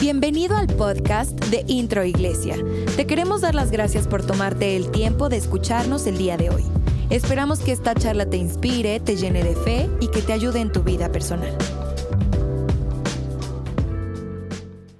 [0.00, 2.56] Bienvenido al podcast de Intro Iglesia.
[2.96, 6.64] Te queremos dar las gracias por tomarte el tiempo de escucharnos el día de hoy.
[7.10, 10.72] Esperamos que esta charla te inspire, te llene de fe y que te ayude en
[10.72, 11.54] tu vida personal.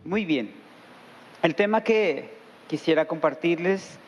[0.04, 0.52] Muy bien.
[1.42, 2.34] El tema que
[2.68, 3.98] quisiera compartirles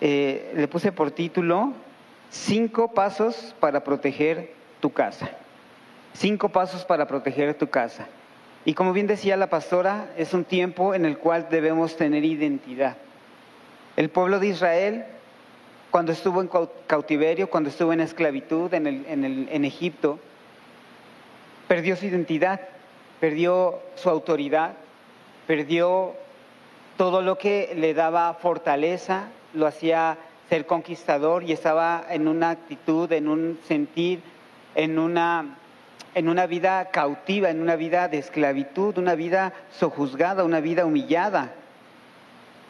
[0.00, 1.74] eh, le puse por título
[2.30, 5.30] Cinco pasos para proteger tu casa.
[6.12, 8.08] Cinco pasos para proteger tu casa.
[8.68, 12.98] Y como bien decía la pastora, es un tiempo en el cual debemos tener identidad.
[13.96, 15.06] El pueblo de Israel,
[15.90, 16.50] cuando estuvo en
[16.86, 20.18] cautiverio, cuando estuvo en esclavitud en, Egipto,
[21.66, 22.60] perdió su identidad,
[23.20, 24.74] perdió su autoridad,
[25.46, 26.12] perdió
[26.98, 30.18] todo lo que le daba fortaleza, lo hacía
[30.50, 34.20] ser conquistador y estaba en una actitud, en un sentir,
[34.74, 35.56] en una
[36.14, 41.52] en una vida cautiva, en una vida de esclavitud, una vida sojuzgada, una vida humillada.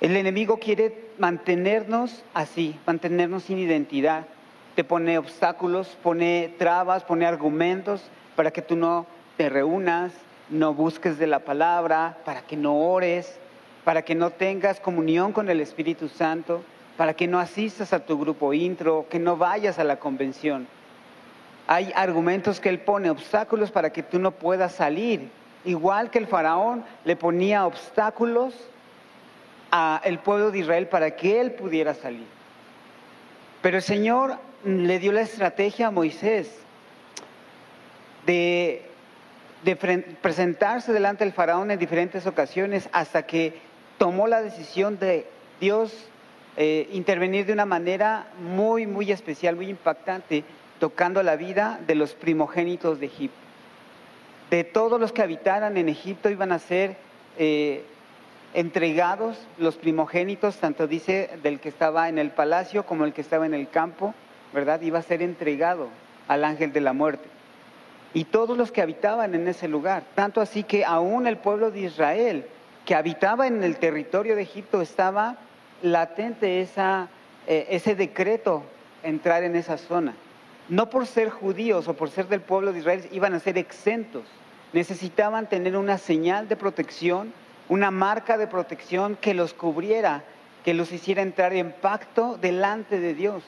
[0.01, 4.27] El enemigo quiere mantenernos así, mantenernos sin identidad.
[4.75, 8.03] Te pone obstáculos, pone trabas, pone argumentos
[8.37, 10.13] para que tú no te reúnas,
[10.51, 13.39] no busques de la palabra, para que no ores,
[13.85, 16.63] para que no tengas comunión con el Espíritu Santo,
[16.97, 20.67] para que no asistas a tu grupo intro, que no vayas a la convención.
[21.71, 25.29] Hay argumentos que él pone, obstáculos para que tú no puedas salir.
[25.67, 28.55] Igual que el faraón le ponía obstáculos
[29.71, 32.27] al pueblo de Israel para que él pudiera salir.
[33.61, 36.51] Pero el Señor le dio la estrategia a Moisés
[38.25, 38.87] de,
[40.23, 43.59] presentarse delante del faraón en diferentes ocasiones hasta que
[43.99, 45.27] tomó la decisión de
[45.61, 46.09] Dios
[46.57, 50.45] eh, intervenir de una manera muy, muy especial, muy impactante
[50.79, 53.39] tocando la vida de los primogénitos de Egipto.
[54.51, 56.97] De todos los que habitaran en Egipto iban a ser
[57.37, 57.85] eh,
[58.55, 63.45] entregados los primogénitos, tanto dice del que estaba en el palacio como el que estaba
[63.45, 64.15] en el campo,
[64.55, 64.81] ¿verdad?
[64.81, 65.89] Iba a ser entregado
[66.29, 67.29] al ángel de la muerte.
[68.15, 71.81] Y todos los que habitaban en ese lugar, tanto así que aún el pueblo de
[71.81, 72.47] Israel,
[72.87, 75.37] que habitaba en el territorio de Egipto, estaba
[75.83, 78.63] latente eh, ese decreto
[79.03, 80.15] entrar en esa zona
[80.69, 84.25] no por ser judíos o por ser del pueblo de Israel iban a ser exentos.
[84.73, 87.33] Necesitaban tener una señal de protección,
[87.69, 90.25] una marca de protección que los cubriera,
[90.65, 93.43] que los hiciera entrar en pacto delante de Dios,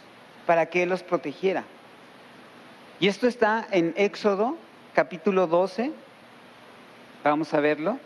[0.46, 1.64] para que Él los protegiera.
[2.98, 4.56] Y esto está en Éxodo
[4.94, 5.92] capítulo 12,
[7.22, 7.98] vamos a verlo,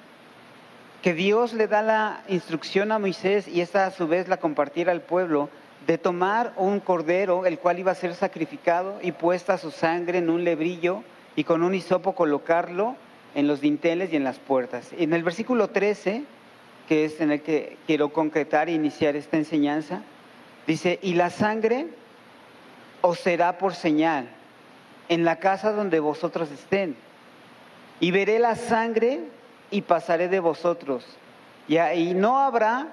[1.02, 4.92] que Dios le da la instrucción a Moisés y esta a su vez la compartiera
[4.92, 5.48] al pueblo
[5.86, 10.30] de tomar un cordero, el cual iba a ser sacrificado y puesta su sangre en
[10.30, 11.02] un lebrillo
[11.36, 12.96] y con un hisopo colocarlo
[13.34, 14.90] en los dinteles y en las puertas.
[14.96, 16.24] En el versículo 13,
[16.88, 20.02] que es en el que quiero concretar e iniciar esta enseñanza,
[20.66, 21.88] dice, y la sangre
[23.00, 24.28] os será por señal
[25.08, 26.96] en la casa donde vosotros estén.
[28.00, 29.20] Y veré la sangre
[29.70, 31.04] y pasaré de vosotros.
[31.68, 32.88] Y ahí no habrá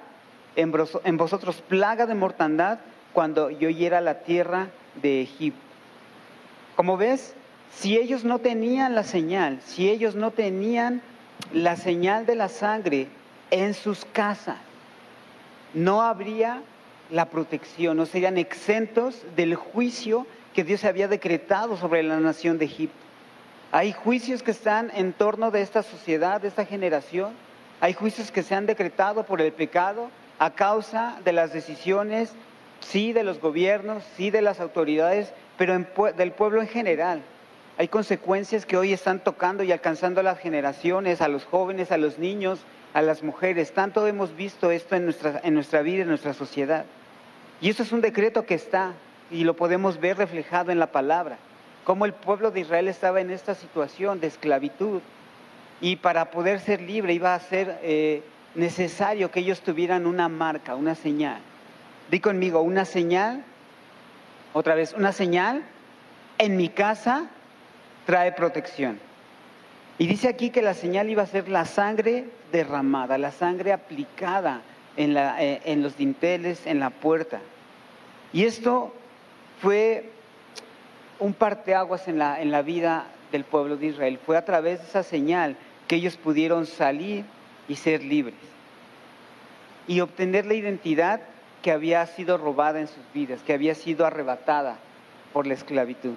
[0.56, 2.78] en vosotros plaga de mortandad
[3.12, 4.68] cuando yo hiera la tierra
[5.00, 5.60] de Egipto.
[6.76, 7.34] Como ves,
[7.74, 11.02] si ellos no tenían la señal, si ellos no tenían
[11.52, 13.08] la señal de la sangre
[13.50, 14.58] en sus casas,
[15.74, 16.62] no habría
[17.10, 22.66] la protección, no serían exentos del juicio que Dios había decretado sobre la nación de
[22.66, 22.96] Egipto.
[23.70, 27.32] Hay juicios que están en torno de esta sociedad, de esta generación.
[27.80, 32.32] Hay juicios que se han decretado por el pecado, a causa de las decisiones,
[32.80, 35.78] sí, de los gobiernos, sí, de las autoridades, pero
[36.16, 37.22] del pueblo en general.
[37.78, 41.96] Hay consecuencias que hoy están tocando y alcanzando a las generaciones, a los jóvenes, a
[41.96, 42.60] los niños,
[42.92, 43.72] a las mujeres.
[43.72, 46.84] Tanto hemos visto esto en nuestra, en nuestra vida, en nuestra sociedad.
[47.60, 48.92] Y eso es un decreto que está
[49.30, 51.38] y lo podemos ver reflejado en la palabra.
[51.84, 55.00] Cómo el pueblo de Israel estaba en esta situación de esclavitud
[55.80, 58.22] y para poder ser libre iba a ser eh,
[58.54, 61.40] necesario que ellos tuvieran una marca, una señal.
[62.10, 63.44] Di conmigo, una señal,
[64.52, 65.62] otra vez, una señal
[66.38, 67.26] en mi casa
[68.06, 68.98] trae protección.
[69.98, 74.62] Y dice aquí que la señal iba a ser la sangre derramada, la sangre aplicada
[74.96, 77.40] en, la, eh, en los dinteles, en la puerta.
[78.32, 78.92] Y esto
[79.60, 80.10] fue
[81.18, 84.18] un parteaguas en la, en la vida del pueblo de Israel.
[84.24, 85.56] Fue a través de esa señal
[85.86, 87.24] que ellos pudieron salir
[87.72, 88.36] y ser libres.
[89.88, 91.20] Y obtener la identidad
[91.62, 94.76] que había sido robada en sus vidas, que había sido arrebatada
[95.32, 96.14] por la esclavitud.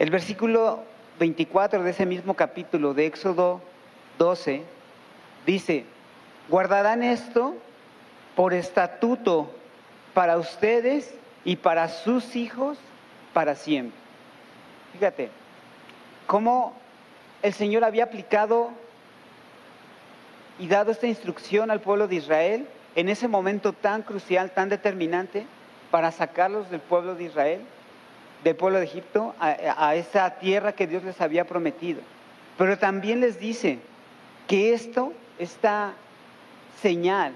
[0.00, 0.82] El versículo
[1.20, 3.60] 24 de ese mismo capítulo de Éxodo
[4.18, 4.64] 12
[5.46, 5.84] Dice,
[6.48, 7.54] guardarán esto
[8.34, 9.50] por estatuto
[10.14, 11.14] para ustedes
[11.44, 12.78] y para sus hijos
[13.34, 13.98] para siempre.
[14.94, 15.28] Fíjate,
[16.26, 16.72] cómo
[17.42, 18.70] el Señor había aplicado
[20.58, 25.46] y dado esta instrucción al pueblo de Israel en ese momento tan crucial, tan determinante,
[25.90, 27.60] para sacarlos del pueblo de Israel,
[28.42, 32.00] del pueblo de Egipto, a, esa tierra que Dios les había prometido.
[32.58, 33.78] Pero también les dice
[34.46, 35.92] que esto, esta
[36.80, 37.32] señal,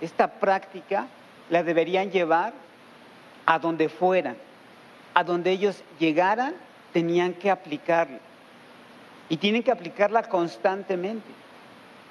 [0.00, 1.06] esta práctica,
[1.50, 2.52] la deberían llevar
[3.46, 4.36] a donde fueran,
[5.14, 6.54] a donde ellos llegaran,
[6.92, 8.18] tenían que aplicarla.
[9.28, 11.28] Y tienen que aplicarla constantemente.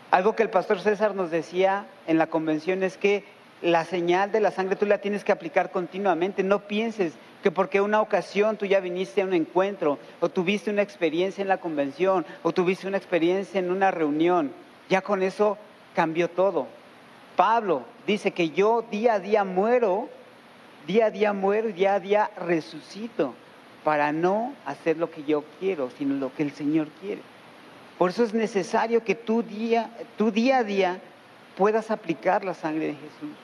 [0.10, 3.26] Algo que el pastor César nos decía en la convención es que
[3.62, 6.44] la señal de la sangre tú la tienes que aplicar continuamente.
[6.44, 7.14] No pienses
[7.44, 11.50] que porque una ocasión tú ya viniste a un encuentro o tuviste una experiencia en
[11.50, 14.52] la convención o tuviste una experiencia en una reunión,
[14.90, 15.58] ya con eso
[15.94, 16.68] cambió todo.
[17.36, 20.10] Pablo dice que yo día a día muero,
[20.88, 23.34] día a día muero y día a día resucito
[23.84, 27.22] para no hacer lo que yo quiero, sino lo que el Señor quiere.
[27.98, 31.00] Por eso es necesario que tu día, tu día a día
[31.58, 33.36] puedas aplicar la sangre de Jesús,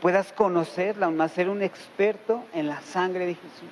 [0.00, 3.70] puedas conocerla, más ser un experto en la sangre de Jesús.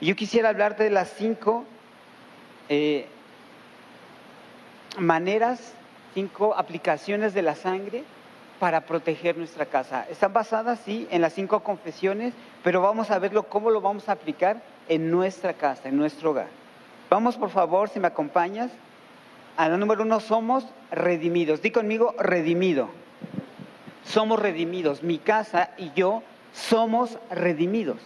[0.00, 1.64] Yo quisiera hablarte de las cinco
[2.68, 3.06] eh,
[4.98, 5.74] maneras,
[6.14, 8.04] cinco aplicaciones de la sangre
[8.58, 10.06] para proteger nuestra casa.
[10.08, 12.32] Están basadas, sí, en las cinco confesiones,
[12.62, 16.48] pero vamos a verlo cómo lo vamos a aplicar en nuestra casa, en nuestro hogar.
[17.10, 18.70] Vamos, por favor, si me acompañas,
[19.56, 21.62] a la número uno, somos redimidos.
[21.62, 22.88] Di conmigo, redimido.
[24.04, 25.02] Somos redimidos.
[25.02, 26.22] Mi casa y yo
[26.52, 27.98] somos redimidos.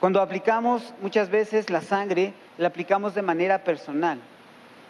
[0.00, 4.18] Cuando aplicamos muchas veces la sangre, la aplicamos de manera personal.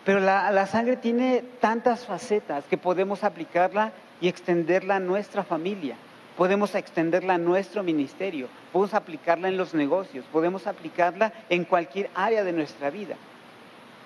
[0.04, 5.96] Pero la, la, sangre tiene tantas facetas que podemos aplicarla y extenderla a nuestra familia.
[6.36, 8.48] Podemos extenderla a nuestro ministerio.
[8.72, 10.24] Podemos aplicarla en los negocios.
[10.32, 13.16] Podemos aplicarla en cualquier área de nuestra vida.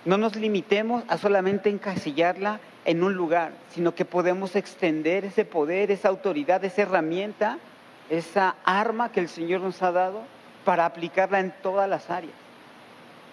[0.05, 5.91] No nos limitemos a solamente encasillarla en un lugar, sino que podemos extender ese poder,
[5.91, 7.59] esa autoridad, esa herramienta,
[8.11, 10.23] esa arma que el Señor nos ha dado
[10.67, 12.35] para aplicarla en todas las áreas.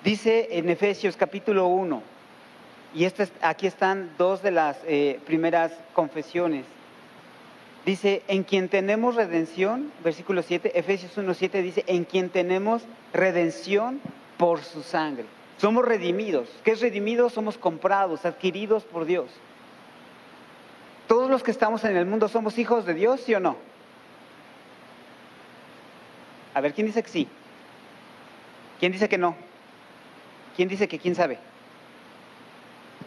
[0.03, 2.01] Dice en Efesios capítulo 1,
[2.95, 3.07] y
[3.41, 6.65] aquí están dos de las eh, primeras confesiones.
[7.85, 13.99] Dice, en quien tenemos redención, versículo 7, Efesios 1, 7 dice, en quien tenemos redención
[14.37, 15.25] por su sangre.
[15.61, 16.49] Somos redimidos.
[16.63, 17.33] ¿Qué es redimidos?
[17.33, 19.29] Somos comprados, adquiridos por Dios.
[21.07, 23.57] Todos los que estamos en el mundo somos hijos de Dios, ¿sí o no?
[26.55, 27.27] A ver, ¿quién dice que sí?
[28.79, 29.35] ¿Quién dice que no?
[30.55, 31.37] ¿Quién dice que quién sabe?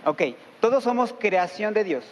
[0.05, 0.23] Ok,
[0.61, 2.05] todos somos creación de Dios.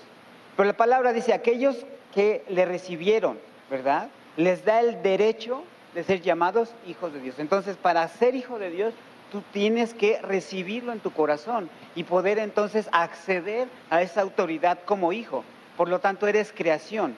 [0.57, 3.39] Pero la palabra dice, aquellos que le recibieron,
[3.71, 4.09] ¿verdad?
[4.37, 5.63] Les da el derecho
[5.95, 7.39] de ser llamados hijos de Dios.
[7.39, 8.93] Entonces, para ser hijo de Dios,
[9.33, 15.15] tú tienes que recibirlo en tu corazón y poder entonces acceder a esa autoridad como
[15.15, 15.43] hijo.
[15.79, 17.17] Por lo tanto, eres creación.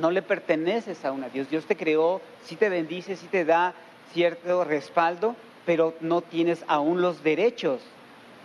[0.00, 1.50] No le perteneces a una Dios.
[1.50, 3.74] Dios te creó, sí te bendice, sí te da
[4.14, 5.36] cierto respaldo,
[5.66, 7.82] pero no tienes aún los derechos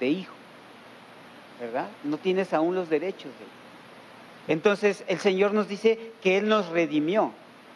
[0.01, 0.33] de hijo.
[1.61, 1.87] ¿Verdad?
[2.03, 3.65] No tienes aún los derechos de hijo.
[4.49, 7.31] Entonces, el Señor nos dice que Él nos redimió.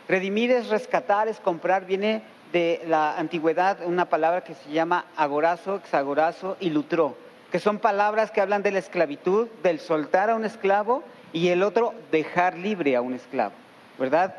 [0.09, 5.75] Redimir es rescatar, es comprar, viene de la antigüedad una palabra que se llama agorazo,
[5.75, 7.15] exagorazo y lutró,
[7.51, 11.63] que son palabras que hablan de la esclavitud, del soltar a un esclavo y el
[11.63, 13.53] otro dejar libre a un esclavo,
[13.97, 14.35] ¿verdad?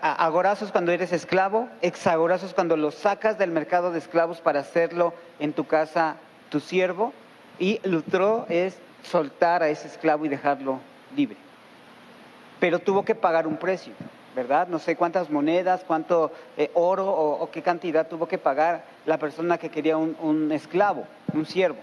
[0.00, 4.60] Agorazo es cuando eres esclavo, exagorazo es cuando lo sacas del mercado de esclavos para
[4.60, 6.16] hacerlo en tu casa
[6.48, 7.12] tu siervo
[7.58, 10.80] y lutró es soltar a ese esclavo y dejarlo
[11.16, 11.36] libre.
[12.58, 13.92] Pero tuvo que pagar un precio.
[14.34, 14.68] ¿Verdad?
[14.68, 19.58] No sé cuántas monedas, cuánto eh, oro o, qué cantidad tuvo que pagar la persona
[19.58, 21.78] que quería un, un, esclavo, un siervo.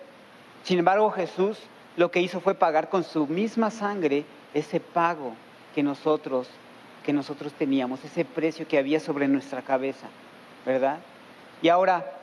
[0.63, 1.59] Sin embargo, Jesús
[1.97, 5.33] lo que hizo fue pagar con su misma sangre ese pago
[5.75, 6.49] que nosotros,
[7.05, 10.07] que nosotros teníamos, ese precio que había sobre nuestra cabeza,
[10.65, 10.99] ¿verdad?
[11.61, 12.19] Y ahora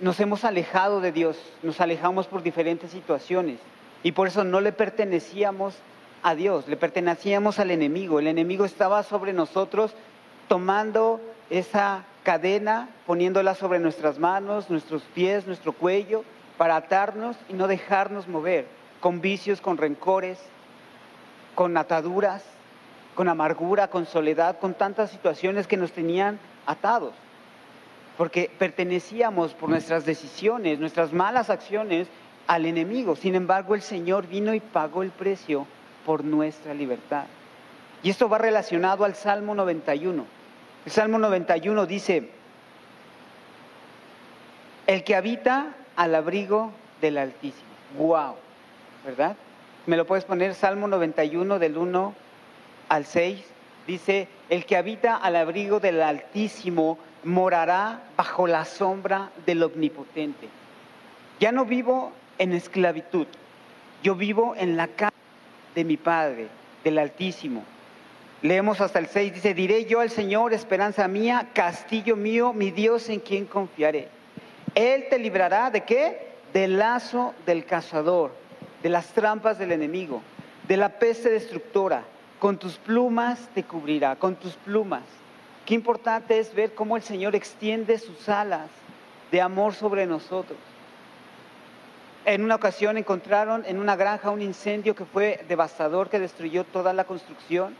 [0.00, 3.58] nos hemos alejado de Dios, nos alejamos por diferentes situaciones
[4.02, 5.74] y por eso no le pertenecíamos
[6.22, 8.18] a Dios, le pertenecíamos al enemigo.
[8.18, 9.94] El enemigo estaba sobre nosotros
[10.48, 11.20] tomando
[11.50, 16.24] esa cadena, poniéndola sobre nuestras manos, nuestros pies, nuestro cuello,
[16.56, 18.66] para atarnos y no dejarnos mover,
[19.00, 20.38] con vicios, con rencores,
[21.54, 22.44] con ataduras,
[23.14, 27.14] con amargura, con soledad, con tantas situaciones que nos tenían atados.
[28.16, 32.08] Porque pertenecíamos por nuestras decisiones, nuestras malas acciones
[32.48, 33.14] al enemigo.
[33.14, 35.66] Sin embargo, el Señor vino y pagó el precio
[36.08, 37.24] por nuestra libertad.
[38.02, 40.24] Y esto va relacionado al Salmo 91.
[40.86, 42.30] El Salmo 91 dice,
[44.86, 46.72] el que habita al abrigo
[47.02, 47.68] del Altísimo.
[47.98, 48.36] ¡Wow!
[49.04, 49.36] ¿Verdad?
[49.84, 50.54] ¿Me lo puedes poner?
[50.54, 52.14] Salmo 91 del 1
[52.88, 53.44] al 6.
[53.86, 60.48] Dice, el que habita al abrigo del Altísimo morará bajo la sombra del Omnipotente.
[61.38, 63.26] Ya no vivo en esclavitud,
[64.02, 65.17] yo vivo en la casa
[65.78, 66.48] de mi Padre,
[66.82, 67.62] del Altísimo.
[68.42, 73.08] Leemos hasta el 6, dice, diré yo al Señor, esperanza mía, castillo mío, mi Dios
[73.08, 74.08] en quien confiaré.
[74.74, 76.32] Él te librará de qué?
[76.52, 78.32] Del lazo del cazador,
[78.82, 80.20] de las trampas del enemigo,
[80.66, 82.02] de la peste destructora.
[82.40, 85.04] Con tus plumas te cubrirá, con tus plumas.
[85.64, 88.68] Qué importante es ver cómo el Señor extiende sus alas
[89.30, 90.58] de amor sobre nosotros.
[92.28, 96.92] En una ocasión encontraron en una granja un incendio que fue devastador, que destruyó toda
[96.92, 97.74] la construcción.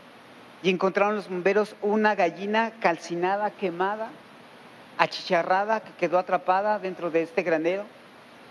[0.63, 4.09] Y encontraron los bomberos una gallina calcinada, quemada,
[4.97, 7.83] achicharrada, que quedó atrapada dentro de este granero.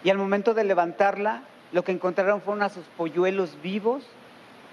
[0.05, 4.05] Y al momento de levantarla, lo que encontraron fueron a sus polluelos vivos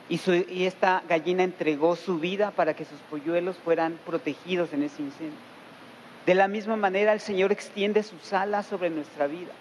[0.10, 5.01] y, y, esta gallina entregó su vida para que sus polluelos fueran protegidos en ese
[5.01, 5.39] incendio.
[6.27, 9.53] De la misma manera el Señor extiende sus alas sobre nuestra vida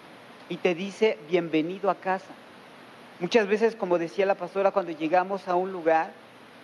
[0.49, 2.33] y te dice bienvenido a casa.
[3.19, 6.11] Muchas veces, como decía la pastora, cuando llegamos a un lugar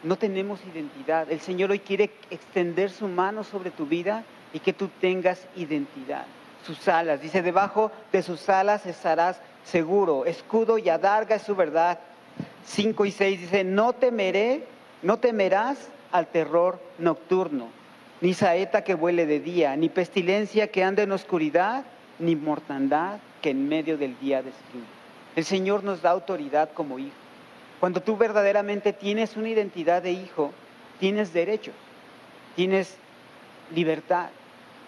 [0.03, 1.31] no tenemos identidad.
[1.31, 4.23] El Señor hoy quiere extender su mano sobre tu vida
[4.53, 6.25] y que tú tengas identidad.
[6.65, 10.25] Sus alas, dice, debajo de sus alas estarás seguro.
[10.25, 11.99] Escudo y adarga es su verdad.
[12.65, 14.65] 5 y 6 dice, no temeré,
[15.01, 17.69] no temerás al terror nocturno,
[18.21, 21.85] ni saeta que vuele de día, ni pestilencia que ande en oscuridad,
[22.21, 24.85] ni mortandad que en medio del día destruye.
[25.35, 27.15] El Señor nos da autoridad como hijo.
[27.79, 30.51] Cuando tú verdaderamente tienes una identidad de hijo,
[30.99, 31.73] tienes derechos,
[32.55, 32.95] tienes
[33.73, 34.29] libertad.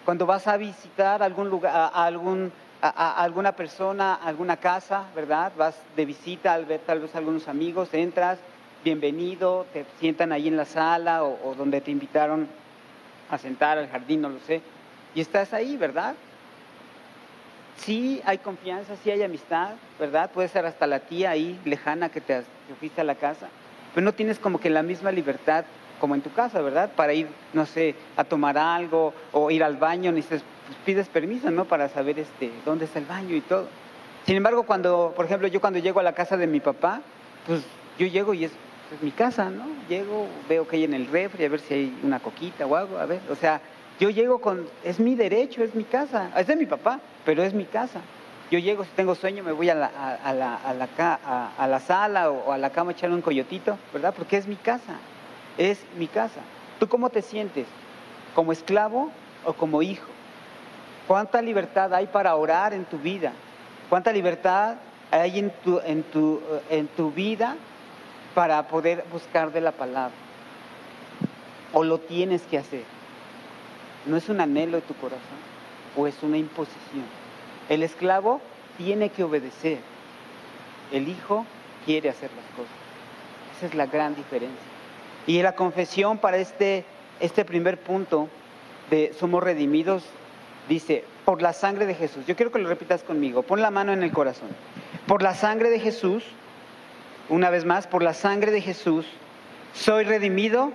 [0.04, 5.52] Cuando vas a visitar algún lugar, a algún, alguna persona, a alguna casa, ¿verdad?
[5.56, 8.38] Vas de visita al ver tal vez algunos amigos, entras,
[8.84, 12.46] bienvenido, te sientan ahí en la sala o, o donde te invitaron
[13.30, 14.60] a sentar al jardín, no lo sé,
[15.14, 16.14] y estás ahí, ¿verdad?
[17.78, 20.30] Sí hay confianza, sí hay amistad, ¿verdad?
[20.30, 22.42] Puede ser hasta la tía ahí lejana que te,
[22.78, 23.48] fuiste a la casa,
[23.94, 25.64] pero no tienes como que la misma libertad
[26.00, 26.90] como en tu casa, ¿verdad?
[26.94, 30.42] Para ir, no sé, a tomar algo o ir al baño, ni pues,
[30.84, 31.64] pides permiso, ¿no?
[31.64, 33.68] Para saber este, dónde está el baño y todo.
[34.26, 37.00] Sin embargo, cuando, por ejemplo, yo cuando llego a la casa de mi papá,
[37.46, 37.62] pues
[37.98, 38.52] yo llego y es
[39.00, 39.64] mi casa, ¿no?
[39.88, 42.98] Llego, veo que hay en el refri, a ver si hay una coquita o algo,
[42.98, 43.60] a ver, o sea,
[44.00, 47.54] yo llego con, es mi derecho, es mi casa, es de mi papá, pero es
[47.54, 48.00] mi casa.
[48.50, 50.88] Yo llego, si tengo sueño, me voy a la, a, la, a la,
[51.56, 54.14] a, la sala o, a la cama a echarle un coyotito, ¿verdad?
[54.16, 54.94] Porque es mi casa,
[55.56, 56.40] es mi casa.
[56.78, 57.66] ¿Tú cómo te sientes?
[58.34, 59.10] ¿Como esclavo
[59.44, 60.08] o como hijo?
[61.08, 63.32] ¿Cuánta libertad hay para orar en tu vida?
[63.88, 64.76] ¿Cuánta libertad
[65.10, 66.40] hay en tu, en tu,
[66.70, 67.56] en tu vida
[68.34, 70.14] para poder buscar de la palabra?
[71.72, 72.84] ¿O lo tienes que hacer?
[74.06, 75.53] no es un anhelo de tu corazón
[75.96, 77.04] o es una imposición.
[77.68, 78.40] El esclavo
[78.76, 79.78] tiene que obedecer.
[80.92, 81.46] El hijo
[81.84, 82.72] quiere hacer las cosas.
[83.56, 84.58] Esa es la gran diferencia.
[85.26, 86.84] Y la confesión para este,
[87.20, 88.28] este primer punto
[88.90, 90.04] de somos redimidos
[90.68, 92.26] dice, por la sangre de Jesús.
[92.26, 93.42] Yo quiero que lo repitas conmigo.
[93.42, 94.48] Pon la mano en el corazón.
[95.06, 96.24] Por la sangre de Jesús,
[97.28, 99.06] una vez más, por la sangre de Jesús,
[99.72, 100.72] soy redimido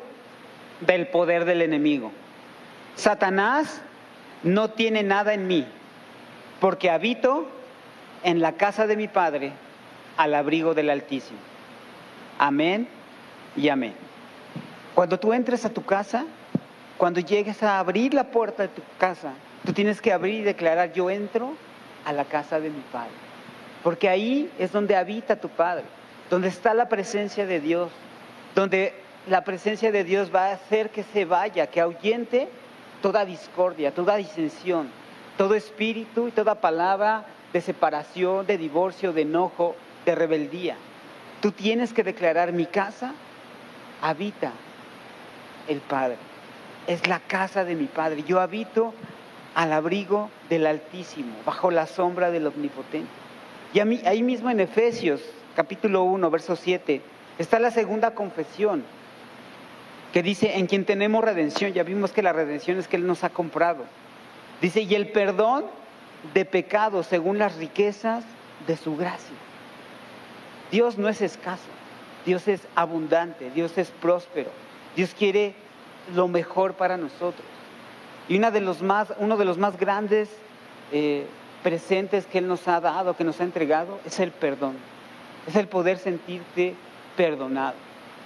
[0.82, 2.12] del poder del enemigo.
[2.96, 3.82] Satanás
[4.44, 5.66] no tiene nada en mí,
[6.60, 7.48] porque habito
[8.24, 9.52] en la casa de mi Padre
[10.18, 11.40] al abrigo del Altísimo.
[12.38, 12.88] Amén
[13.56, 13.94] y amén.
[14.96, 16.26] Cuando tú entres a tu casa,
[16.98, 19.34] cuando llegues a abrir la puerta de tu casa,
[19.66, 21.54] tú tienes que abrir y declarar, yo entro
[22.06, 23.12] a la casa de mi Padre.
[23.84, 25.86] Porque ahí es donde habita tu Padre,
[26.30, 27.92] donde está la presencia de Dios,
[28.56, 28.94] donde
[29.28, 32.50] la presencia de Dios va a hacer que se vaya, que ahuyente
[33.02, 34.90] toda discordia, toda disensión,
[35.38, 39.76] todo espíritu y toda palabra de separación, de divorcio, de enojo,
[40.06, 40.76] de rebeldía.
[41.42, 43.14] Tú tienes que declarar, mi casa
[44.02, 44.52] habita
[45.68, 46.18] el Padre.
[46.88, 48.24] Es la casa de mi Padre.
[48.28, 48.94] Yo habito
[49.56, 53.10] al abrigo del Altísimo, bajo la sombra del Omnipotente.
[53.74, 55.22] Y a mí, ahí mismo en Efesios,
[55.56, 57.02] capítulo 1, verso 7,
[57.38, 58.84] está la segunda confesión
[60.14, 63.24] que dice, en quien tenemos redención, ya vimos que la redención es que Él nos
[63.24, 63.86] ha comprado.
[64.62, 65.66] Dice, y el perdón
[66.34, 68.24] de pecados según las riquezas
[68.68, 69.36] de su gracia.
[70.72, 71.70] Dios no es escaso.
[72.26, 74.52] Dios es abundante, Dios es próspero,
[74.96, 75.54] Dios quiere
[76.14, 77.48] lo mejor para nosotros.
[78.28, 80.30] Y una de los más, uno de los más grandes
[80.92, 81.26] eh,
[81.64, 84.76] presentes que Él nos ha dado, que nos ha entregado, es el perdón.
[85.48, 86.76] Es el poder sentirte
[87.16, 87.76] perdonado.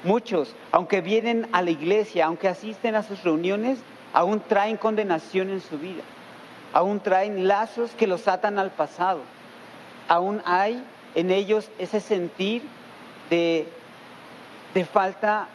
[0.03, 3.79] Muchos, aunque vienen a la iglesia, aunque asisten a sus reuniones,
[4.11, 6.03] aún traen condenación en su vida.
[6.73, 9.21] Aún traen lazos que los atan al pasado.
[10.07, 10.83] Aún hay
[11.15, 12.63] en ellos ese sentir
[13.29, 13.67] de,
[14.73, 15.47] de falta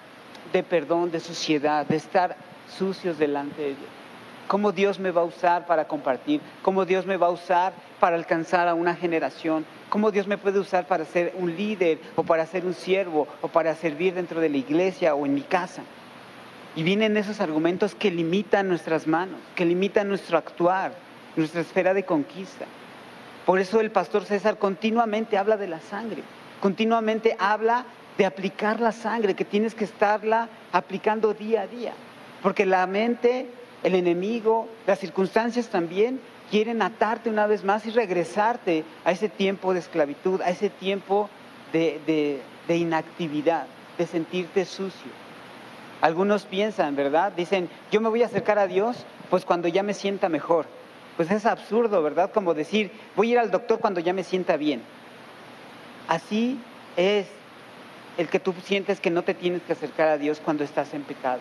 [0.52, 2.36] de perdón, de suciedad, de estar
[2.78, 3.90] sucios delante de Dios.
[4.46, 6.40] ¿Cómo Dios me va a usar para compartir?
[6.62, 9.66] ¿Cómo Dios me va a usar para alcanzar a una generación?
[9.88, 13.48] ¿Cómo Dios me puede usar para ser un líder o para ser un siervo o
[13.48, 15.82] para servir dentro de la iglesia o en mi casa?
[16.76, 20.92] Y vienen esos argumentos que limitan nuestras manos, que limitan nuestro actuar,
[21.36, 22.66] nuestra esfera de conquista.
[23.46, 26.22] Por eso el pastor César continuamente habla de la sangre,
[26.60, 27.86] continuamente habla
[28.18, 31.94] de aplicar la sangre, que tienes que estarla aplicando día a día.
[32.42, 33.46] Porque la mente,
[33.82, 39.72] el enemigo, las circunstancias también quieren atarte una vez más y regresarte a ese tiempo
[39.72, 41.28] de esclavitud, a ese tiempo
[41.72, 45.10] de, inactividad, de sentirte sucio.
[46.00, 47.32] Algunos piensan, ¿verdad?
[47.32, 50.66] Dicen, yo me voy a acercar a Dios pues cuando ya me sienta mejor.
[51.16, 52.30] Pues es absurdo, ¿verdad?
[52.32, 54.82] Como decir, voy a ir al doctor cuando ya me sienta bien.
[56.06, 56.60] Así
[56.96, 57.26] es
[58.16, 61.02] el que tú sientes que no te tienes que acercar a Dios cuando estás en
[61.02, 61.40] pecado.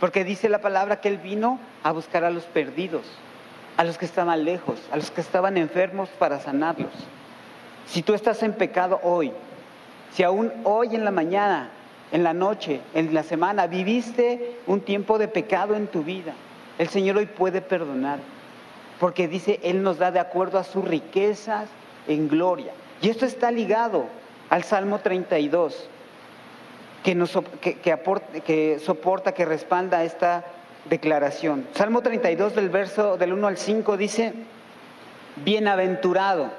[0.00, 3.04] Porque dice la palabra que Él vino a buscar a los perdidos,
[3.78, 6.92] a los que estaban lejos, a los que estaban enfermos para sanarlos.
[7.86, 9.32] Si tú estás en pecado hoy,
[10.12, 11.70] si aún hoy en la mañana,
[12.10, 16.34] en la noche, en la semana, viviste un tiempo de pecado en tu vida,
[16.76, 18.18] el Señor hoy puede perdonar.
[18.98, 21.68] Porque dice, Él nos da de acuerdo a sus riquezas
[22.08, 22.72] en gloria.
[23.00, 24.06] Y esto está ligado
[24.50, 25.88] al Salmo 32
[27.04, 27.16] que,
[28.44, 30.44] que soporta, que respalda esta
[30.86, 31.66] declaración.
[31.74, 34.32] Salmo 32 del verso del 1 al 5 dice,
[35.44, 36.50] bienaventurado,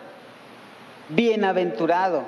[1.10, 2.24] bienaventurado.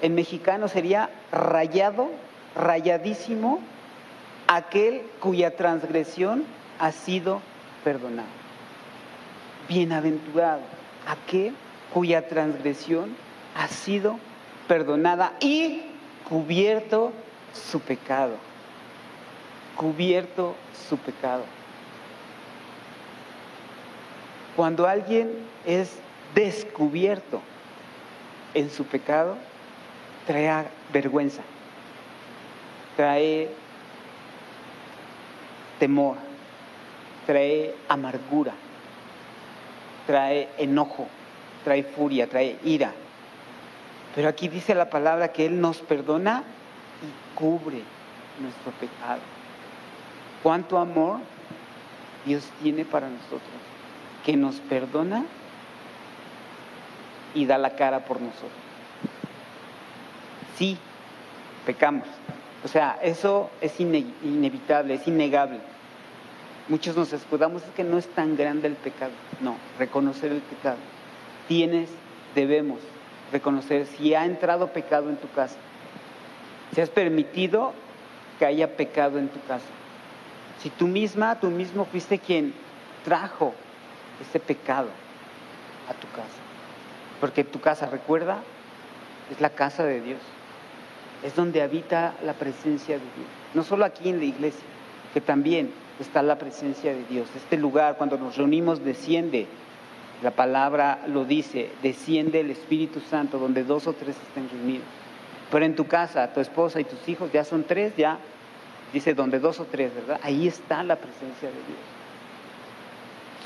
[0.00, 2.10] En mexicano sería rayado,
[2.54, 3.60] rayadísimo,
[4.46, 6.44] aquel cuya transgresión
[6.78, 7.40] ha sido
[7.84, 8.28] perdonada.
[9.68, 10.62] Bienaventurado,
[11.06, 11.54] aquel
[11.92, 13.16] cuya transgresión
[13.56, 14.18] ha sido
[14.68, 15.82] perdonada y
[16.28, 17.12] cubierto
[17.52, 18.34] su pecado,
[19.78, 20.56] cubierto
[20.88, 21.44] su pecado.
[24.56, 25.30] Cuando alguien
[25.64, 26.00] es
[26.34, 27.40] descubierto
[28.54, 29.36] en su pecado,
[30.26, 31.42] trae vergüenza,
[32.96, 33.50] trae
[35.78, 36.16] temor,
[37.24, 38.54] trae amargura,
[40.08, 41.06] trae enojo,
[41.62, 42.92] trae furia, trae ira,
[44.16, 46.42] pero aquí dice la palabra que Él nos perdona
[47.00, 47.80] y cubre
[48.40, 49.37] nuestro pecado.
[50.42, 51.20] ¿Cuánto amor
[52.24, 53.42] Dios tiene para nosotros?
[54.24, 55.24] Que nos perdona
[57.34, 58.50] y da la cara por nosotros.
[60.56, 60.76] Sí,
[61.66, 62.06] pecamos.
[62.64, 65.60] O sea, eso es inevitable, es innegable.
[66.68, 69.12] Muchos nos escudamos, es que no es tan grande el pecado.
[69.40, 70.78] No, reconocer el pecado.
[71.46, 71.88] Tienes,
[72.34, 72.80] debemos
[73.32, 75.56] reconocer si ha entrado pecado en tu casa,
[76.74, 77.72] si has permitido
[78.38, 79.66] que haya pecado en tu casa,
[80.62, 82.52] si tú misma, tú mismo fuiste quien
[83.04, 83.54] trajo
[84.20, 84.88] ese pecado
[85.88, 86.40] a tu casa.
[87.20, 88.38] Porque tu casa, recuerda,
[89.30, 90.20] es la casa de Dios.
[91.22, 93.28] Es donde habita la presencia de Dios.
[93.54, 94.64] No solo aquí en la iglesia,
[95.14, 97.28] que también está la presencia de Dios.
[97.36, 99.46] Este lugar, cuando nos reunimos, desciende
[100.22, 104.86] la palabra lo dice, desciende el Espíritu Santo donde dos o tres estén reunidos.
[105.50, 108.18] Pero en tu casa, tu esposa y tus hijos ya son tres, ya
[108.92, 110.20] dice donde dos o tres, ¿verdad?
[110.22, 111.78] Ahí está la presencia de Dios.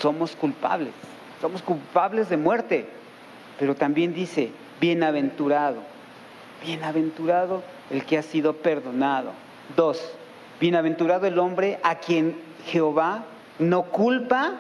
[0.01, 0.93] Somos culpables,
[1.41, 2.87] somos culpables de muerte,
[3.59, 4.51] pero también dice,
[4.81, 5.83] bienaventurado,
[6.65, 9.31] bienaventurado el que ha sido perdonado.
[9.77, 10.01] Dos,
[10.61, 13.25] bienaventurado el hombre a quien Jehová
[13.59, 14.59] no culpa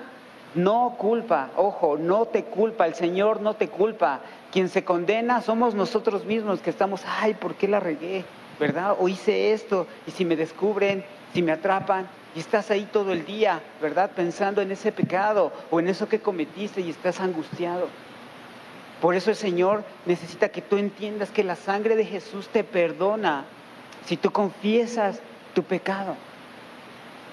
[0.54, 4.20] no culpa, ojo, no te culpa, el Señor no te culpa.
[4.50, 8.24] Quien se condena somos nosotros mismos que estamos, ay, ¿por qué la regué?
[8.58, 8.96] ¿Verdad?
[8.98, 13.26] O hice esto, y si me descubren, si me atrapan, y estás ahí todo el
[13.26, 14.10] día, ¿verdad?
[14.14, 17.88] Pensando en ese pecado o en eso que cometiste y estás angustiado.
[19.00, 23.44] Por eso el Señor necesita que tú entiendas que la sangre de Jesús te perdona
[24.06, 25.20] si tú confiesas
[25.54, 26.16] tu pecado.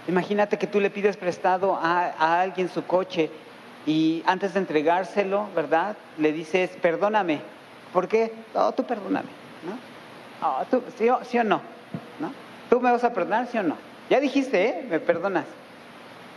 [0.08, 3.30] Imagínate que tú le pides prestado a, alguien su coche
[3.86, 5.96] y antes de entregárselo, ¿verdad?
[6.18, 7.42] Le dices, perdóname.
[7.94, 8.34] ¿Por qué?
[8.54, 9.30] No, tú perdóname.
[9.64, 9.89] ¿no?
[10.42, 11.62] Ah, ¿tú, sí, o, ¿Sí o no?
[12.20, 12.32] ¿No?
[12.70, 13.76] ¿Tú me vas a perdonar, sí o no?
[14.10, 14.86] Ya dijiste, ¿eh?
[14.90, 15.46] Me perdonas.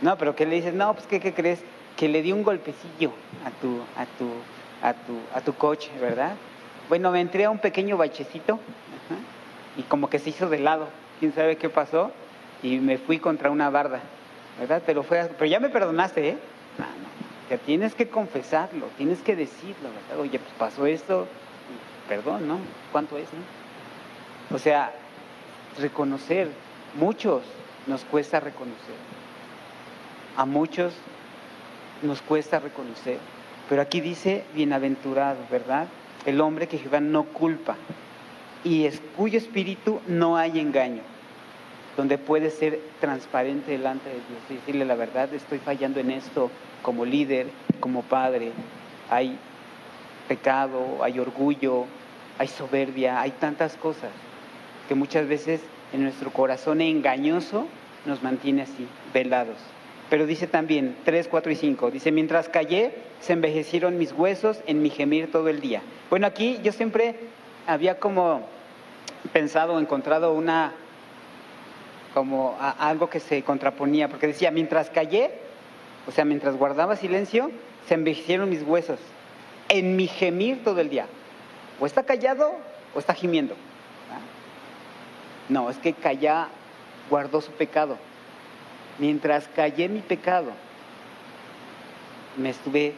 [0.01, 0.73] No, pero ¿qué le dices?
[0.73, 1.59] No, pues ¿qué, crees?
[1.95, 3.11] Que le di un golpecillo
[3.45, 4.29] a tu, a tu,
[4.81, 6.33] a tu, a tu coche, ¿verdad?
[6.89, 8.59] Bueno, me entré a un pequeño bachecito
[9.77, 10.87] y como que se hizo de lado.
[11.19, 12.11] ¿Quién sabe qué pasó?
[12.61, 14.01] Y me fui contra una barda,
[14.59, 14.81] ¿verdad?
[14.85, 16.37] Pero, fue, pero ya me perdonaste, ¿eh?
[16.77, 17.49] No, no.
[17.49, 20.21] Ya tienes que confesarlo, tienes que decirlo, ¿verdad?
[20.21, 21.27] Oye, pues pasó esto,
[22.07, 22.57] perdón, ¿no?
[22.91, 23.39] ¿Cuánto es, no?
[24.51, 24.93] O sea,
[25.79, 26.49] reconocer,
[26.95, 27.43] muchos
[27.87, 28.95] nos cuesta reconocer.
[30.37, 30.93] A muchos
[32.01, 33.17] nos cuesta reconocer.
[33.69, 35.87] Pero aquí dice, bienaventurado, ¿verdad?
[36.25, 37.75] El hombre que Jehová no culpa
[38.63, 41.01] y es, cuyo espíritu no hay engaño,
[41.97, 46.49] donde puede ser transparente delante de Dios y decirle la verdad, estoy fallando en esto
[46.81, 47.47] como líder,
[47.79, 48.51] como padre.
[49.09, 49.37] Hay
[50.27, 51.85] pecado, hay orgullo,
[52.37, 54.11] hay soberbia, hay tantas cosas
[54.87, 55.61] que muchas veces
[55.93, 57.67] en nuestro corazón engañoso
[58.05, 59.57] nos mantiene así, velados.
[60.09, 64.81] Pero dice también 3, 4 y 5, dice, mientras callé, se envejecieron mis huesos en
[64.81, 65.81] mi gemir todo el día.
[66.09, 67.15] Bueno, aquí yo siempre
[67.65, 68.41] había como
[69.31, 70.73] pensado, encontrado una,
[72.13, 75.31] como algo que se contraponía, porque decía, mientras callé,
[76.05, 77.49] o sea, mientras guardaba silencio,
[77.87, 78.99] se envejecieron mis huesos
[79.69, 81.07] en mi gemir todo el día.
[81.79, 82.51] O está callado
[82.93, 83.55] o está gimiendo.
[85.53, 86.47] No, es que calla
[87.11, 87.99] guardó su pecado.
[88.97, 90.51] Mientras callé mi pecado,
[92.37, 92.95] me estuve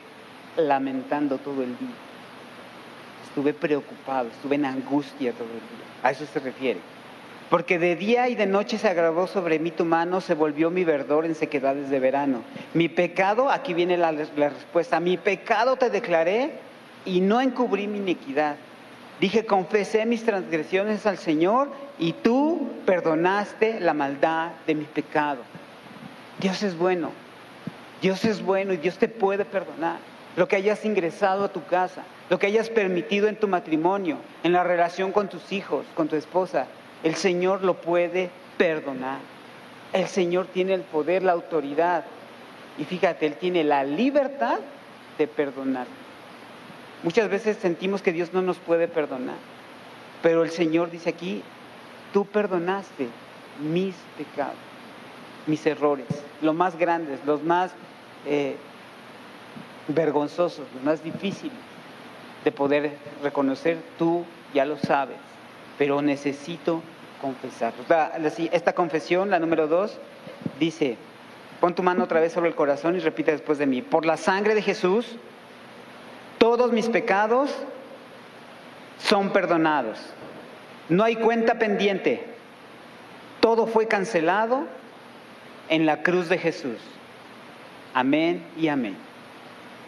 [0.55, 1.89] lamentando todo el día.
[3.27, 5.85] Estuve preocupado, estuve en angustia todo el día.
[6.01, 6.79] A eso se refiere.
[7.49, 10.85] Porque de día y de noche se agravó sobre mí tu mano, se volvió mi
[10.85, 12.39] verdor en sequedades de verano.
[12.73, 16.53] Mi pecado, aquí viene la, la respuesta, mi pecado te declaré
[17.03, 18.55] y no encubrí mi iniquidad.
[19.19, 25.41] Dije, confesé mis transgresiones al Señor y tú perdonaste la maldad de mi pecado.
[26.39, 27.11] Dios es bueno,
[28.01, 29.97] Dios es bueno y Dios te puede perdonar.
[30.35, 34.51] Lo que hayas ingresado a tu casa, lo que hayas permitido en tu matrimonio, en
[34.51, 36.67] la relación con tus hijos, con tu esposa,
[37.03, 39.19] el Señor lo puede perdonar.
[39.93, 42.03] El Señor tiene el poder, la autoridad.
[42.77, 44.59] Y fíjate, Él tiene la libertad
[45.17, 45.87] de perdonar.
[47.03, 49.35] Muchas veces sentimos que Dios no nos puede perdonar,
[50.21, 51.43] pero el Señor dice aquí,
[52.15, 53.09] tú perdonaste
[53.59, 54.55] mis pecados,
[55.47, 56.07] mis errores,
[56.41, 57.73] los más grandes, los más
[58.25, 58.55] eh,
[59.89, 61.57] vergonzosos, los más difíciles
[62.45, 64.23] de poder reconocer, tú
[64.53, 65.17] ya lo sabes,
[65.77, 66.81] pero necesito
[67.19, 67.83] confesarlo.
[68.49, 69.97] Esta confesión, la número dos,
[70.57, 70.95] dice,
[71.59, 74.15] pon tu mano otra vez sobre el corazón y repite después de mí, por la
[74.15, 75.17] sangre de Jesús,
[76.37, 77.53] todos mis pecados
[78.99, 79.99] son perdonados.
[80.89, 82.23] No hay cuenta pendiente.
[83.39, 84.65] Todo fue cancelado
[85.69, 86.77] en la cruz de Jesús.
[87.93, 88.95] Amén y amén.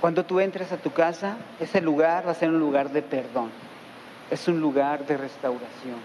[0.01, 3.49] Cuando tú entres a tu casa, ese lugar va a ser un lugar de perdón.
[4.31, 5.97] Es un lugar de restauración.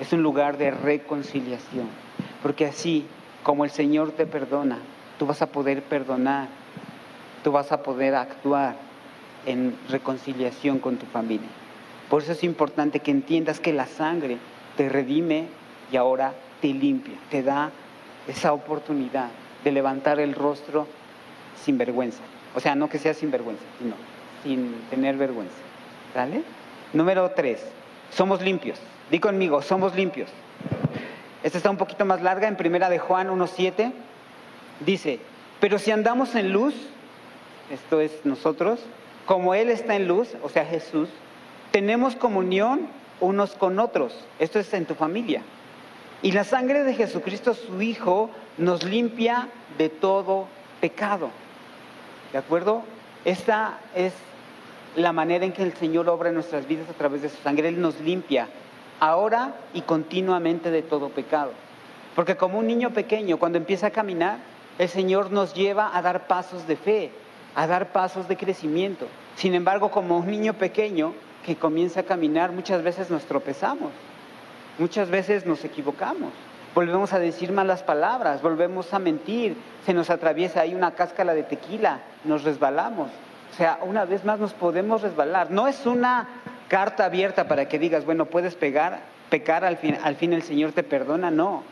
[0.00, 1.88] Es un lugar de reconciliación.
[2.42, 3.06] Porque así
[3.42, 4.78] como el Señor te perdona,
[5.18, 6.48] tú vas a poder perdonar.
[7.44, 8.74] Tú vas a poder actuar
[9.46, 11.48] en reconciliación con tu familia.
[12.08, 14.38] Por eso es importante que entiendas que la sangre
[14.76, 15.46] te redime
[15.92, 17.70] y ahora te limpia, te da
[18.26, 19.28] esa oportunidad
[19.64, 20.86] de levantar el rostro
[21.64, 22.22] sin vergüenza.
[22.54, 23.94] O sea, no que sea sin vergüenza, sino
[24.42, 25.56] sin tener vergüenza.
[26.14, 26.42] ¿Vale?
[26.92, 27.64] Número tres,
[28.10, 28.78] somos limpios.
[29.10, 30.30] Di conmigo, somos limpios.
[31.42, 33.92] Esta está un poquito más larga, en primera de Juan 1.7,
[34.84, 35.20] dice,
[35.60, 36.74] pero si andamos en luz,
[37.70, 38.80] esto es nosotros,
[39.24, 41.08] como Él está en luz, o sea Jesús,
[41.70, 42.88] tenemos comunión
[43.20, 44.24] unos con otros.
[44.38, 45.42] Esto es en tu familia.
[46.22, 50.48] Y la sangre de Jesucristo, su Hijo, nos limpia de todo
[50.80, 51.30] pecado.
[52.32, 52.82] ¿De acuerdo?
[53.24, 54.12] Esta es
[54.96, 57.68] la manera en que el Señor obra en nuestras vidas a través de su sangre.
[57.68, 58.48] Él nos limpia
[59.00, 61.52] ahora y continuamente de todo pecado.
[62.16, 64.38] Porque como un niño pequeño, cuando empieza a caminar,
[64.78, 67.12] el Señor nos lleva a dar pasos de fe,
[67.54, 69.06] a dar pasos de crecimiento.
[69.36, 71.14] Sin embargo, como un niño pequeño
[71.48, 73.90] que comienza a caminar, muchas veces nos tropezamos,
[74.78, 76.30] muchas veces nos equivocamos,
[76.74, 79.56] volvemos a decir malas palabras, volvemos a mentir,
[79.86, 83.08] se nos atraviesa ahí una cáscara de tequila, nos resbalamos.
[83.50, 85.50] O sea, una vez más nos podemos resbalar.
[85.50, 86.28] No es una
[86.68, 90.72] carta abierta para que digas, bueno, puedes pegar, pecar, al fin, al fin el Señor
[90.72, 91.62] te perdona, no.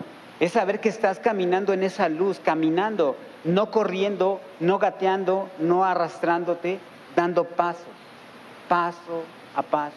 [0.41, 6.79] Es saber que estás caminando en esa luz, caminando no corriendo, no gateando, no arrastrándote,
[7.15, 7.85] dando pasos,
[8.71, 9.97] paso a paso,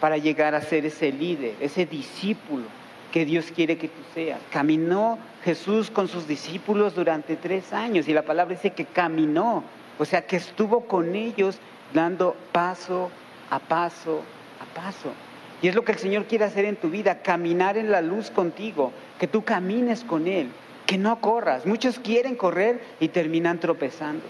[0.00, 2.64] para llegar a ser ese líder, ese discípulo
[3.12, 4.40] que Dios quiere que tú seas.
[4.50, 9.62] Caminó Jesús con sus discípulos durante tres años y la palabra dice que caminó,
[9.98, 11.58] o sea que estuvo con ellos
[11.92, 13.10] dando paso
[13.50, 14.22] a paso
[14.60, 15.12] a paso.
[15.62, 18.30] Y es lo que el Señor quiere hacer en tu vida, caminar en la luz
[18.30, 20.48] contigo, que tú camines con Él,
[20.84, 21.64] que no corras.
[21.64, 24.24] Muchos quieren correr y terminan tropezando.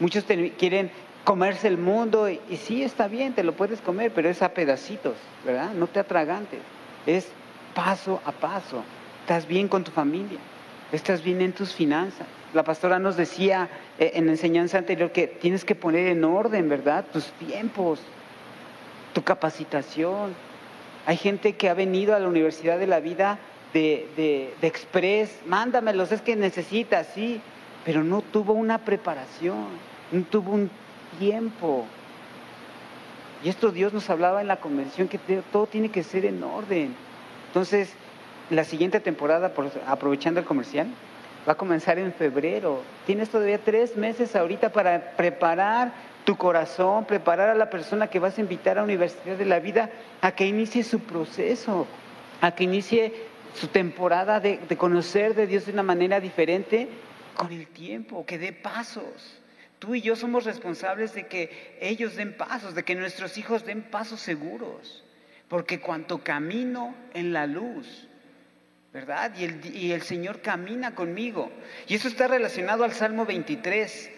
[0.00, 0.24] Muchos
[0.58, 0.90] quieren
[1.24, 5.14] comerse el mundo y, sí está bien, te lo puedes comer, pero es a pedacitos,
[5.44, 5.72] ¿verdad?
[5.74, 6.60] No te atragantes.
[7.06, 7.28] Es
[7.74, 8.82] paso a paso.
[9.20, 10.38] Estás bien con tu familia,
[10.90, 12.26] estás bien en tus finanzas.
[12.54, 17.04] La pastora nos decía eh, en enseñanza anterior que tienes que poner en orden, ¿verdad?
[17.12, 18.00] Tus tiempos,
[19.12, 20.34] tu capacitación.
[21.04, 23.38] Hay gente que ha venido a la Universidad de la Vida
[23.74, 27.42] de, de, de Express, mándamelos, es que necesitas, sí,
[27.84, 29.66] pero no tuvo una preparación,
[30.10, 30.70] no tuvo un
[31.18, 31.86] tiempo.
[33.44, 35.18] Y esto Dios nos hablaba en la convención, que
[35.52, 36.94] todo tiene que ser en orden.
[37.48, 37.92] Entonces,
[38.50, 39.52] la siguiente temporada,
[39.86, 40.88] aprovechando el comercial,
[41.46, 42.82] va a comenzar en febrero.
[43.06, 45.92] Tienes todavía tres meses ahorita para preparar
[46.24, 49.90] tu corazón, preparar a la persona que vas a invitar a Universidad de la Vida
[50.20, 51.86] a que inicie su proceso,
[52.40, 53.14] a que inicie
[53.54, 56.88] su temporada de conocer de Dios de una manera diferente
[57.34, 59.37] con el tiempo, que dé pasos.
[59.78, 63.82] Tú y yo somos responsables de que ellos den pasos, de que nuestros hijos den
[63.82, 65.04] pasos seguros
[65.48, 68.06] porque cuanto camino en la luz,
[68.92, 69.32] ¿verdad?
[69.36, 71.50] Y el, Señor camina conmigo.
[71.86, 74.10] Y eso está relacionado al Salmo 23.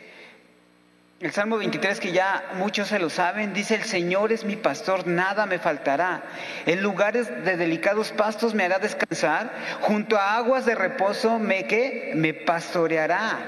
[1.20, 5.06] El Salmo 23 que ya muchos se lo saben, dice, el Señor es mi pastor,
[5.06, 6.22] nada me faltará.
[6.64, 12.12] En lugares de delicados pastos me hará descansar, junto a aguas de reposo me, ¿qué?
[12.16, 13.38] me pastoreará,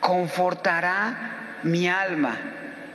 [0.00, 2.38] confortará mi alma.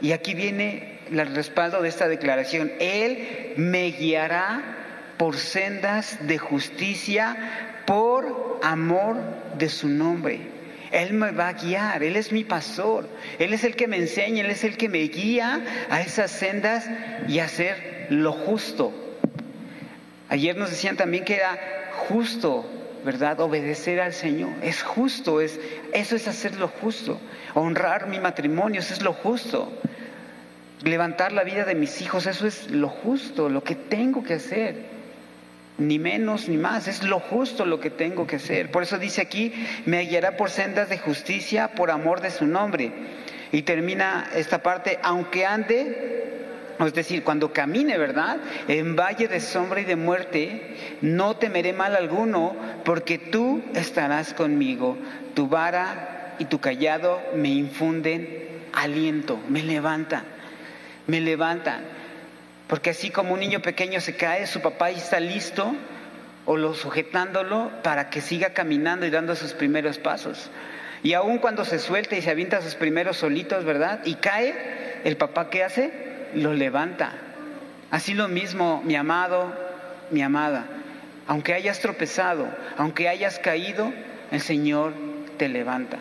[0.01, 2.71] Y aquí viene el respaldo de esta declaración.
[2.79, 4.61] Él me guiará
[5.17, 7.37] por sendas de justicia,
[7.85, 9.17] por amor
[9.57, 10.39] de su nombre.
[10.91, 13.07] Él me va a guiar, Él es mi pastor,
[13.39, 16.85] Él es el que me enseña, Él es el que me guía a esas sendas
[17.27, 18.93] y a hacer lo justo.
[20.27, 21.57] Ayer nos decían también que era
[22.07, 22.65] justo,
[23.03, 23.39] ¿verdad?
[23.39, 24.51] Obedecer al Señor.
[24.61, 25.59] Es justo, es,
[25.93, 27.19] eso es hacer lo justo.
[27.53, 29.71] Honrar mi matrimonio, eso es lo justo
[30.83, 35.01] levantar la vida de mis hijos, eso es lo justo, lo que tengo que hacer.
[35.77, 38.71] Ni menos ni más, es lo justo lo que tengo que hacer.
[38.71, 39.53] Por eso dice aquí,
[39.85, 42.91] me guiará por sendas de justicia, por amor de su nombre.
[43.51, 46.30] Y termina esta parte, aunque ande,
[46.87, 48.37] es decir, cuando camine, ¿verdad?
[48.67, 54.97] En valle de sombra y de muerte, no temeré mal alguno, porque tú estarás conmigo.
[55.33, 60.23] Tu vara y tu callado me infunden aliento, me levantan
[61.07, 61.81] me levantan.
[62.67, 65.75] Porque así como un niño pequeño se cae, su papá está listo
[66.45, 70.49] o lo sujetándolo para que siga caminando y dando sus primeros pasos.
[71.03, 74.01] Y aun cuando se suelta y se avienta sus primeros solitos, ¿verdad?
[74.05, 76.10] Y cae, el papá ¿qué hace?
[76.35, 77.11] Lo levanta.
[77.89, 79.53] Así lo mismo, mi amado,
[80.11, 80.65] mi amada.
[81.27, 83.91] Aunque hayas tropezado, aunque hayas caído,
[84.31, 84.93] el Señor
[85.37, 85.97] te levanta.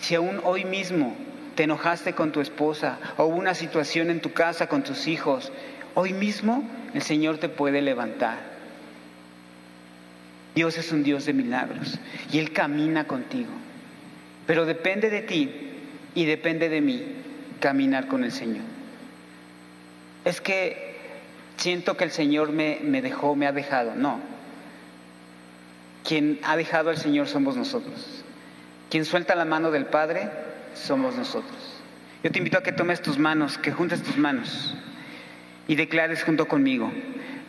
[0.00, 1.14] Si aún hoy mismo
[1.54, 5.52] te enojaste con tu esposa o hubo una situación en tu casa con tus hijos,
[5.94, 6.64] hoy mismo
[6.94, 8.38] el Señor te puede levantar.
[10.54, 11.98] Dios es un Dios de milagros
[12.32, 13.50] y Él camina contigo.
[14.46, 15.50] Pero depende de ti
[16.14, 17.04] y depende de mí
[17.60, 18.79] caminar con el Señor.
[20.24, 20.96] Es que
[21.56, 23.94] siento que el Señor me, me dejó, me ha dejado.
[23.94, 24.20] No.
[26.04, 28.24] Quien ha dejado al Señor somos nosotros.
[28.88, 30.28] Quien suelta la mano del Padre
[30.74, 31.80] somos nosotros.
[32.22, 34.74] Yo te invito a que tomes tus manos, que juntes tus manos
[35.68, 36.92] y declares junto conmigo,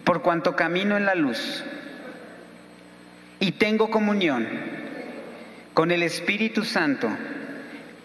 [0.03, 1.63] por cuanto camino en la luz
[3.39, 4.47] y tengo comunión
[5.73, 7.09] con el Espíritu Santo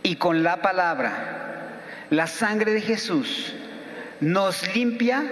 [0.02, 3.54] y con la palabra, la sangre de Jesús
[4.20, 5.24] nos limpia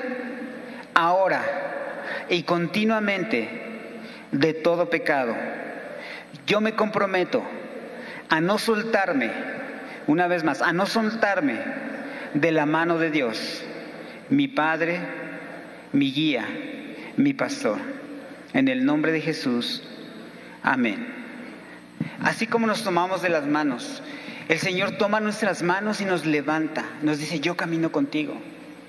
[0.95, 1.43] ahora
[2.29, 3.49] y continuamente
[4.33, 5.35] de todo pecado.
[6.47, 7.43] Yo me comprometo
[8.29, 9.31] a no soltarme
[10.07, 11.59] una vez más, a no soltarme
[12.35, 13.63] de la mano de Dios,
[14.29, 14.99] mi Padre,
[15.93, 16.47] mi guía,
[17.17, 17.79] mi pastor.
[18.53, 19.83] En el nombre de Jesús,
[20.63, 21.07] amén.
[22.23, 24.03] Así como nos tomamos de las manos,
[24.49, 28.35] el Señor toma nuestras manos y nos levanta, nos dice, yo camino contigo,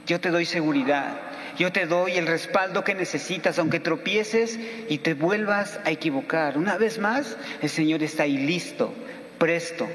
[0.05, 1.17] yo te doy seguridad,
[1.57, 6.57] yo te doy el respaldo que necesitas, aunque tropieces y te vuelvas a equivocar.
[6.57, 8.93] Una vez más, el Señor está ahí listo,
[9.37, 9.87] presto,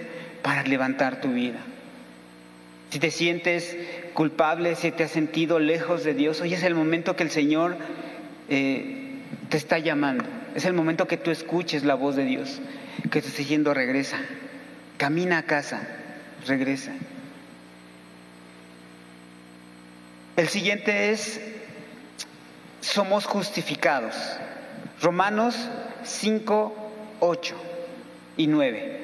[0.42, 1.58] para levantar tu vida.
[2.90, 3.76] Si te sientes
[4.14, 7.76] culpable, si te has sentido lejos de Dios, hoy es el momento que el Señor
[8.48, 10.24] eh, te está llamando.
[10.54, 12.60] Es el momento que tú escuches la voz de Dios,
[13.10, 14.18] que te está diciendo regresa,
[14.96, 15.86] camina a casa,
[16.46, 16.92] regresa.
[20.40, 21.38] El siguiente es,
[22.80, 24.14] somos justificados.
[25.02, 25.54] Romanos
[26.02, 26.74] 5,
[27.20, 27.54] 8
[28.38, 29.00] y 9.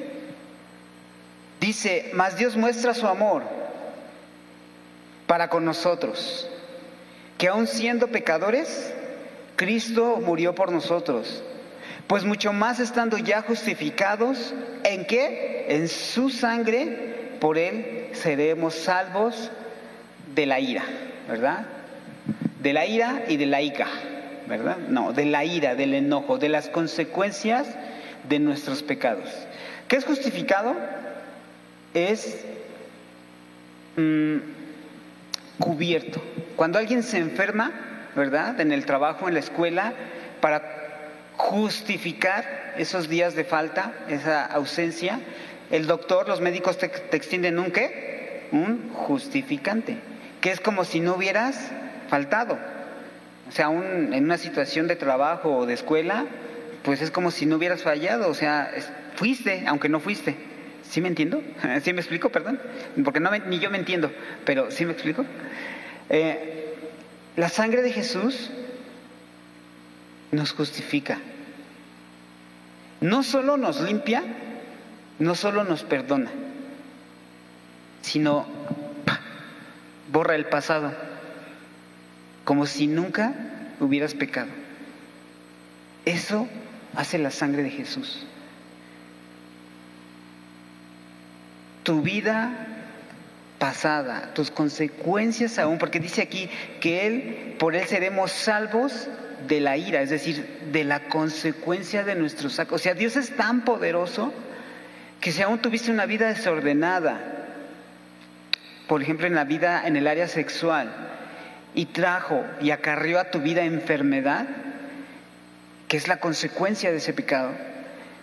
[1.60, 3.42] Dice, mas Dios muestra su amor
[5.26, 6.48] para con nosotros,
[7.36, 8.94] que aun siendo pecadores,
[9.56, 11.44] Cristo murió por nosotros.
[12.06, 15.66] Pues mucho más estando ya justificados, ¿en qué?
[15.68, 19.50] En su sangre, por Él seremos salvos
[20.34, 20.84] de la ira,
[21.28, 21.66] ¿verdad?
[22.62, 23.86] De la ira y de la ica,
[24.46, 24.78] ¿verdad?
[24.88, 27.66] No, de la ira, del enojo, de las consecuencias
[28.28, 29.30] de nuestros pecados.
[29.88, 30.74] ¿Qué es justificado?
[31.94, 32.44] Es
[33.96, 34.36] mm,
[35.58, 36.22] cubierto.
[36.56, 37.72] Cuando alguien se enferma,
[38.14, 38.60] ¿verdad?
[38.60, 39.92] En el trabajo, en la escuela,
[40.40, 40.76] para
[41.36, 45.20] justificar esos días de falta, esa ausencia,
[45.70, 48.48] el doctor, los médicos te, extienden un qué?
[48.52, 49.98] Un justificante,
[50.46, 51.72] que es como si no hubieras
[52.08, 52.56] faltado.
[53.48, 56.24] O sea, en una situación de trabajo o de escuela,
[56.84, 58.70] pues es como si no hubieras fallado, o sea,
[59.16, 60.36] fuiste, aunque no fuiste.
[60.88, 61.42] ¿Sí me entiendo?
[61.82, 62.28] ¿Sí me explico?
[62.28, 62.60] Perdón.
[63.02, 64.12] Porque no ni yo me entiendo,
[64.44, 65.24] pero ¿sí me explico?
[66.10, 66.76] Eh,
[67.34, 68.52] la sangre de Jesús
[70.30, 71.18] nos justifica.
[73.00, 74.22] No solo nos limpia,
[75.18, 76.30] no solo nos perdona,
[78.02, 78.46] sino
[80.12, 80.92] borra el pasado,
[82.44, 83.34] como si nunca
[83.80, 84.48] hubieras pecado.
[86.04, 86.48] Eso
[86.94, 88.26] hace la sangre de Jesús.
[91.82, 92.66] Tu vida
[93.58, 96.48] pasada, tus consecuencias aún, porque dice aquí
[96.80, 99.08] que Él, por Él seremos salvos
[99.46, 102.80] de la ira, es decir, de la consecuencia de nuestros actos.
[102.80, 104.32] O sea, Dios es tan poderoso
[105.20, 107.35] que si aún tuviste una vida desordenada,
[108.88, 110.90] por ejemplo en la vida, en el área sexual,
[111.74, 114.46] y trajo y acarrió a tu vida enfermedad,
[115.88, 117.50] que es la consecuencia de ese pecado.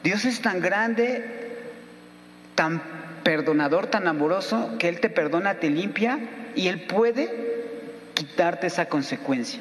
[0.03, 1.23] Dios es tan grande,
[2.55, 2.81] tan
[3.23, 6.19] perdonador, tan amoroso, que Él te perdona, te limpia
[6.55, 7.29] y Él puede
[8.13, 9.59] quitarte esa consecuencia.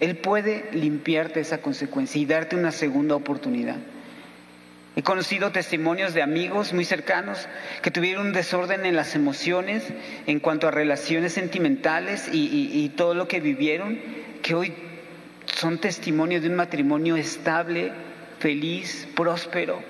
[0.00, 3.76] Él puede limpiarte esa consecuencia y darte una segunda oportunidad.
[4.98, 7.46] He conocido testimonios de amigos muy cercanos
[7.82, 9.84] que tuvieron un desorden en las emociones
[10.26, 14.00] en cuanto a relaciones sentimentales y, todo lo que vivieron,
[14.42, 14.74] que hoy
[15.54, 17.92] son testimonios de un matrimonio estable,
[18.40, 19.80] feliz, próspero,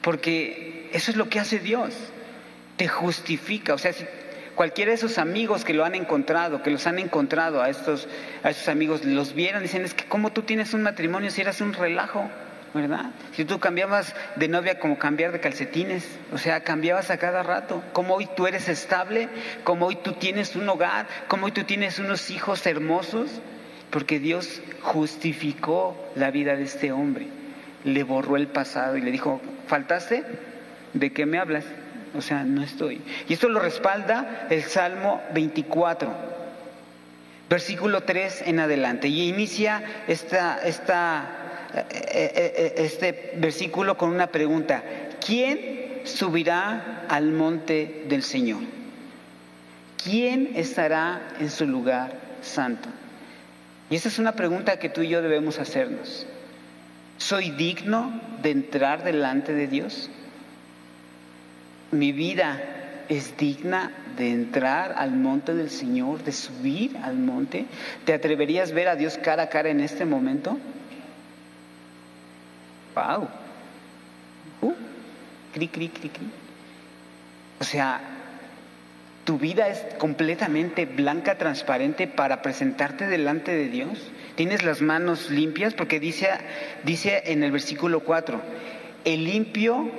[0.00, 1.92] porque eso es lo que hace Dios,
[2.78, 4.06] te justifica, o sea, si
[4.54, 8.08] cualquiera de esos amigos que lo han encontrado, que los han encontrado a estos,
[8.42, 11.60] a estos amigos, los vieran, dicen, es que como tú tienes un matrimonio si eras
[11.60, 12.30] un relajo,
[12.74, 13.10] ¿verdad?
[13.34, 17.82] Si tú cambiabas de novia como cambiar de calcetines, o sea, cambiabas a cada rato,
[17.92, 19.28] como hoy tú eres estable,
[19.64, 23.30] como hoy tú tienes un hogar, como hoy tú tienes unos hijos hermosos,
[23.90, 27.26] porque Dios justificó la vida de este hombre,
[27.84, 30.24] le borró el pasado y le dijo, ¿faltaste?
[30.94, 31.64] ¿De qué me hablas?
[32.14, 33.00] O sea, no estoy.
[33.28, 36.10] Y esto lo respalda el Salmo 24,
[37.48, 39.08] versículo 3 en adelante.
[39.08, 41.41] Y inicia esta, esta,
[41.72, 44.82] este versículo con una pregunta.
[45.24, 48.62] ¿Quién subirá al monte del Señor?
[50.02, 52.88] ¿Quién estará en su lugar santo?
[53.88, 56.26] Y esa es una pregunta que tú y yo debemos hacernos.
[57.18, 60.10] ¿Soy digno de entrar delante de Dios?
[61.92, 62.60] ¿Mi vida
[63.08, 67.66] es digna de entrar al monte del Señor, de subir al monte?
[68.04, 70.58] ¿Te atreverías a ver a Dios cara a cara en este momento?
[72.94, 73.28] ¡Wow!
[74.60, 74.74] Uh,
[75.52, 76.30] cri, cri, cri, cri.
[77.60, 78.00] O sea,
[79.24, 84.10] tu vida es completamente blanca, transparente para presentarte delante de Dios.
[84.34, 86.28] Tienes las manos limpias porque dice,
[86.82, 88.40] dice en el versículo 4,
[89.04, 89.90] el limpio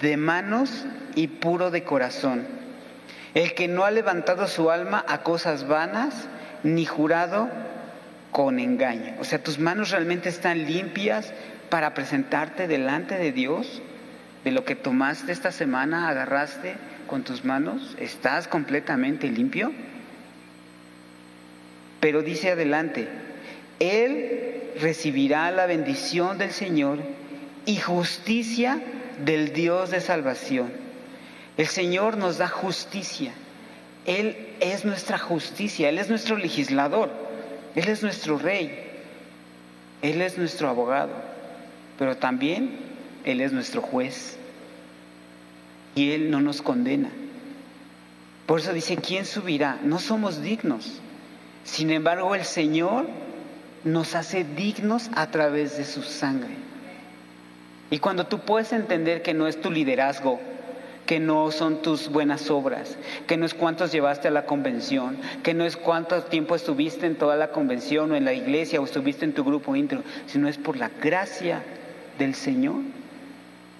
[0.00, 0.84] de manos
[1.14, 2.46] y puro de corazón,
[3.34, 6.14] el que no ha levantado su alma a cosas vanas
[6.62, 7.48] ni jurado
[8.30, 9.14] con engaño.
[9.20, 11.32] O sea, tus manos realmente están limpias
[11.72, 13.80] para presentarte delante de Dios,
[14.44, 16.74] de lo que tomaste esta semana, agarraste
[17.06, 17.96] con tus manos?
[17.98, 19.72] ¿Estás completamente limpio?
[21.98, 23.08] Pero dice adelante,
[23.80, 26.98] Él recibirá la bendición del Señor
[27.64, 28.78] y justicia
[29.24, 30.70] del Dios de salvación.
[31.56, 33.32] El Señor nos da justicia.
[34.04, 37.08] Él es nuestra justicia, Él es nuestro legislador,
[37.74, 38.90] Él es nuestro rey,
[40.02, 41.31] Él es nuestro abogado,
[41.98, 42.70] pero también
[43.24, 44.36] Él es nuestro juez
[45.94, 47.10] y Él no nos condena.
[48.46, 49.78] Por eso dice, ¿quién subirá?
[49.82, 51.00] No somos dignos.
[51.64, 53.06] Sin embargo, el Señor
[53.84, 56.54] nos hace dignos a través de su sangre.
[57.90, 60.40] Y cuando tú puedes entender que no es tu liderazgo,
[61.06, 65.52] que no son tus buenas obras, que no es cuántos llevaste a la convención, que
[65.52, 69.24] no es cuánto tiempo estuviste en toda la convención o en la iglesia o estuviste
[69.24, 71.62] en tu grupo íntimo, sino es por la gracia
[72.22, 72.76] del Señor,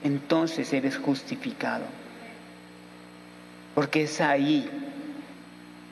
[0.04, 1.84] entonces eres justificado.
[3.74, 4.68] Porque es ahí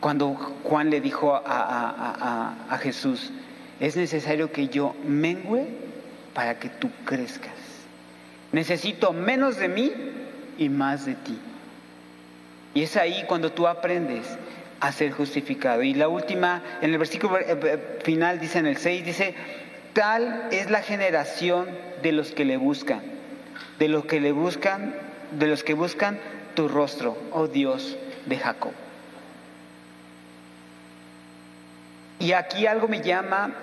[0.01, 3.31] cuando Juan le dijo a, Jesús,
[3.79, 5.67] es necesario que yo mengüe
[6.35, 7.53] para que tú crezcas.
[8.53, 9.93] Necesito menos de mí
[10.59, 11.39] y más de ti.
[12.75, 14.27] Y es ahí cuando tú aprendes
[14.81, 15.83] a ser justificado.
[15.83, 19.35] Y la última, en el versículo eh, eh, final dice en el 6, dice,
[19.93, 21.69] tal es la generación
[22.03, 23.03] de los que le buscan,
[23.79, 24.95] de los que le buscan,
[25.33, 26.19] de los que buscan
[26.55, 28.73] tu rostro, oh Dios de Jacob.
[32.19, 33.55] Y aquí algo me llama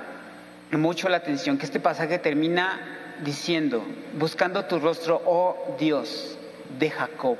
[0.71, 2.79] mucho la atención, que este pasaje termina
[3.23, 3.83] diciendo,
[4.17, 6.37] buscando tu rostro, oh Dios
[6.79, 7.37] de Jacob.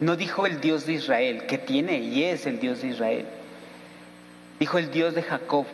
[0.00, 3.26] No dijo el Dios de Israel, que tiene y es el Dios de Israel.
[4.58, 5.66] Dijo el Dios de Jacob,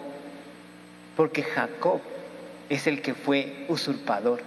[1.16, 2.00] porque Jacob
[2.68, 4.40] es el que fue usurpador,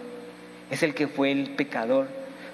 [0.69, 2.07] es el que fue el pecador,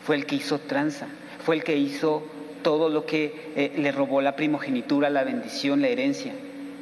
[0.06, 1.08] fue el que hizo tranza,
[1.44, 2.24] fue el que hizo
[2.62, 6.34] todo lo que eh, le robó la primogenitura, la bendición, la herencia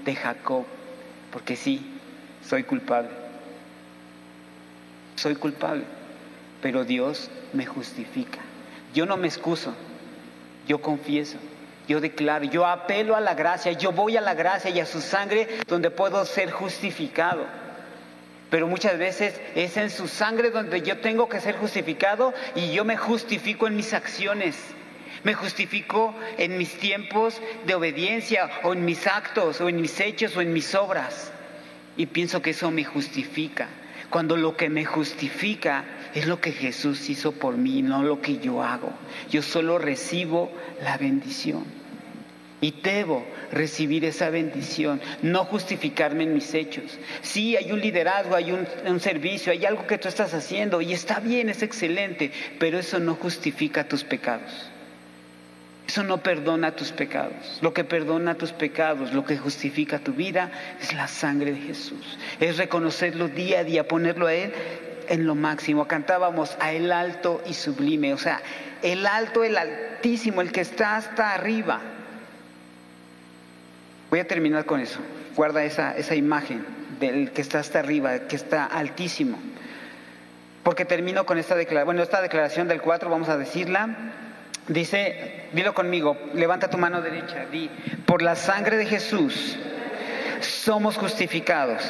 [0.06, 0.66] de Jacob.
[1.32, 1.82] Porque sí,
[2.48, 3.10] soy culpable.
[5.16, 5.84] Soy culpable,
[6.62, 8.40] pero Dios me justifica.
[8.94, 9.74] Yo no me excuso,
[10.68, 11.38] yo confieso,
[11.88, 15.02] yo declaro, yo apelo a la gracia, yo voy a la gracia y a su
[15.02, 17.46] sangre donde puedo ser justificado.
[18.54, 22.86] Pero muchas veces es en su sangre donde yo tengo que ser justificado y yo
[22.86, 24.56] me justifico en mis acciones.
[25.24, 30.38] Me justifico en mis tiempos de obediencia o en mis actos o en mis hechos
[30.38, 31.32] o en mis obras.
[31.98, 33.70] Y pienso que eso me justifica.
[34.12, 38.38] Cuando lo que me justifica es lo que Jesús hizo por mí, no lo que
[38.38, 38.94] yo hago.
[39.32, 40.52] Yo solo recibo
[40.84, 41.66] la bendición.
[42.62, 47.00] Y debo recibir esa bendición, no justificarme en mis hechos.
[47.22, 51.20] Sí, hay un liderazgo, hay un, servicio, hay algo que tú estás haciendo y está
[51.20, 54.70] bien, es excelente, pero eso no justifica tus pecados.
[55.88, 57.60] Eso no perdona tus pecados.
[57.62, 60.50] Lo que perdona tus pecados, lo que justifica tu vida,
[60.82, 62.18] es la sangre de Jesús.
[62.40, 64.54] Es reconocerlo día a día, ponerlo a Él
[65.10, 65.86] en lo máximo.
[65.86, 68.42] Cantábamos a el alto y sublime, o sea,
[68.82, 71.93] el alto, el altísimo, el que está hasta arriba.
[74.14, 75.00] Voy a terminar con eso.
[75.36, 76.64] Guarda esa, esa imagen
[77.00, 79.40] del que está hasta arriba, que está altísimo.
[80.62, 81.86] Porque termino con esta declaración.
[81.88, 84.12] Bueno, esta declaración del 4, vamos a decirla.
[84.68, 87.72] Dice, dilo conmigo, levanta tu mano derecha, di,
[88.06, 89.58] por la sangre de Jesús
[90.42, 91.82] somos justificados,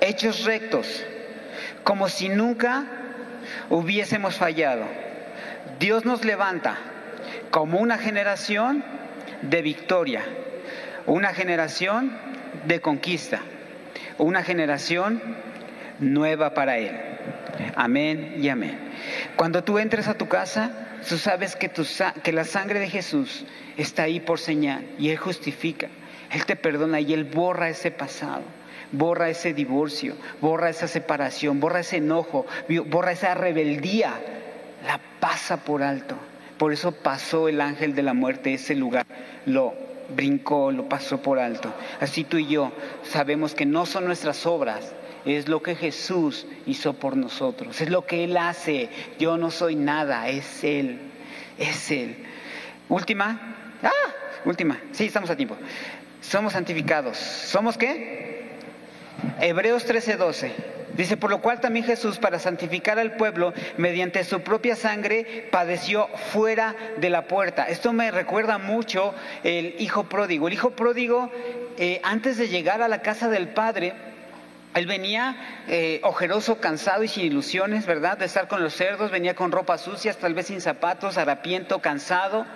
[0.00, 1.04] hechos rectos,
[1.82, 2.84] como si nunca
[3.68, 4.84] hubiésemos fallado.
[5.80, 6.78] Dios nos levanta
[7.50, 8.84] como una generación
[9.42, 10.22] de victoria,
[11.06, 12.12] una generación
[12.66, 13.40] de conquista,
[14.18, 15.20] una generación
[15.98, 16.92] nueva para Él.
[17.74, 18.78] Amén y amén.
[19.36, 20.70] Cuando tú entres a tu casa,
[21.08, 21.70] tú sabes que,
[22.32, 23.44] la sangre de Jesús
[23.76, 25.88] está ahí por señal y Él justifica,
[26.30, 28.42] Él te perdona y Él borra ese pasado
[28.94, 32.44] borra ese divorcio, borra esa separación, borra ese enojo,
[32.88, 34.12] borra esa rebeldía,
[34.86, 36.14] la pasa por alto.
[36.58, 39.06] Por eso pasó el ángel de la muerte ese lugar,
[39.46, 39.74] lo
[40.14, 41.72] brincó, lo pasó por alto.
[42.00, 42.72] Así tú y yo
[43.02, 44.92] sabemos que no son nuestras obras,
[45.24, 48.88] es lo que Jesús hizo por nosotros, es lo que Él hace.
[49.18, 50.98] Yo no soy nada, es Él,
[51.58, 52.16] es Él.
[52.88, 53.90] Última, ah,
[54.44, 55.56] última, sí, estamos a tiempo.
[56.20, 57.16] Somos santificados.
[57.16, 58.31] ¿Somos qué?
[59.40, 60.52] Hebreos 13:12.
[60.94, 66.08] Dice, por lo cual también Jesús, para santificar al pueblo, mediante su propia sangre, padeció
[66.32, 67.64] fuera de la puerta.
[67.64, 70.48] Esto me recuerda mucho el hijo pródigo.
[70.48, 71.30] El hijo pródigo,
[71.78, 73.94] eh, antes de llegar a la casa del padre,
[74.74, 78.18] él venía eh, ojeroso, cansado y sin ilusiones, ¿verdad?
[78.18, 82.46] De estar con los cerdos, venía con ropa sucias, tal vez sin zapatos, harapiento, cansado.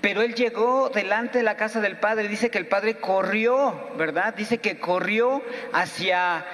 [0.00, 4.34] Pero él llegó delante de la casa del padre, dice que el padre corrió, ¿verdad?
[4.34, 5.42] Dice que corrió
[5.72, 6.44] hacia,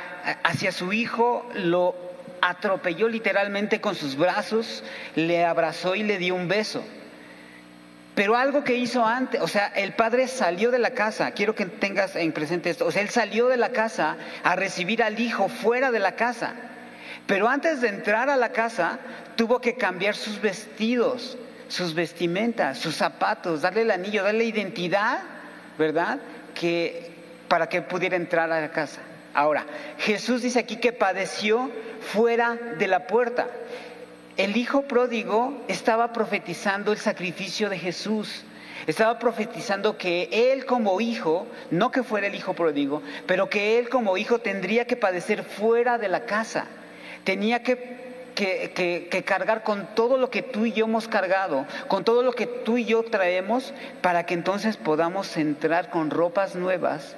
[0.42, 1.94] hacia su hijo, lo
[2.40, 4.82] atropelló literalmente con sus brazos,
[5.14, 6.84] le abrazó y le dio un beso.
[8.14, 11.66] Pero algo que hizo antes, o sea, el padre salió de la casa, quiero que
[11.66, 15.48] tengas en presente esto, o sea, él salió de la casa a recibir al hijo
[15.48, 16.54] fuera de la casa.
[17.26, 19.00] Pero antes de entrar a la casa,
[19.36, 21.36] tuvo que cambiar sus vestidos,
[21.68, 25.20] sus vestimentas, sus zapatos, darle el anillo, darle identidad,
[25.78, 26.18] ¿verdad?
[26.54, 27.10] Que
[27.48, 29.00] para que pudiera entrar a la casa.
[29.34, 29.66] Ahora,
[29.98, 33.48] Jesús dice aquí que padeció fuera de la puerta.
[34.36, 38.44] El hijo pródigo estaba profetizando el sacrificio de Jesús.
[38.86, 43.88] Estaba profetizando que él como hijo, no que fuera el hijo pródigo, pero que él
[43.88, 46.66] como hijo tendría que padecer fuera de la casa.
[47.24, 48.03] Tenía que
[48.34, 52.46] que, cargar con todo lo que tú y yo hemos cargado, con todo lo que
[52.46, 57.16] tú y yo traemos, para que entonces podamos entrar con ropas nuevas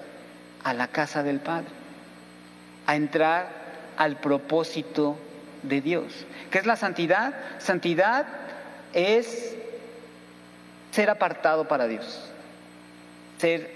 [0.62, 1.68] a la casa del Padre,
[2.86, 3.48] a entrar
[3.96, 5.16] al propósito
[5.62, 6.26] de Dios.
[6.50, 7.34] ¿Qué es la santidad?
[7.58, 8.26] Santidad
[8.92, 9.56] es
[10.90, 12.30] ser apartado para Dios,
[13.38, 13.70] ser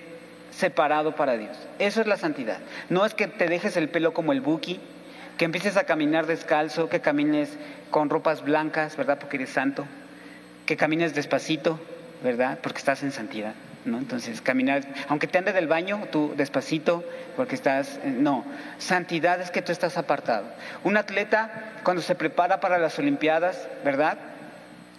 [0.50, 1.56] separado para Dios.
[1.78, 2.58] Eso es la santidad.
[2.88, 4.80] No es que te dejes el pelo como el buki,
[5.40, 7.48] que empieces a caminar descalzo, que camines
[7.90, 9.18] con ropas blancas, ¿verdad?
[9.18, 9.86] Porque eres santo,
[10.66, 11.80] que camines despacito,
[12.22, 12.58] ¿verdad?
[12.62, 13.54] Porque estás en santidad.
[13.86, 13.96] ¿No?
[13.96, 17.02] Entonces, caminar, aunque te ande del baño, tú despacito,
[17.36, 18.44] porque estás, eh, no,
[18.76, 20.44] santidad es que tú estás apartado.
[20.84, 21.50] Un atleta,
[21.84, 24.18] cuando se prepara para las Olimpiadas, ¿verdad?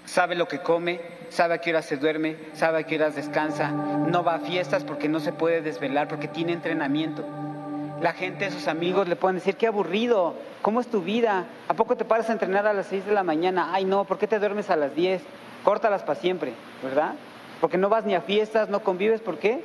[0.07, 3.69] Sabe lo que come, sabe a qué horas se duerme, sabe a qué horas descansa,
[3.69, 7.50] no va a fiestas porque no se puede desvelar, porque tiene entrenamiento.
[8.01, 10.33] La gente, sus amigos le pueden decir, qué aburrido,
[10.63, 11.45] ¿cómo es tu vida?
[11.67, 13.69] ¿A poco te paras a entrenar a las 6 de la mañana?
[13.73, 15.21] Ay, no, ¿por qué te duermes a las 10?
[15.63, 17.13] Córtalas para siempre, ¿verdad?
[17.59, 19.63] Porque no vas ni a fiestas, no convives, ¿por qué?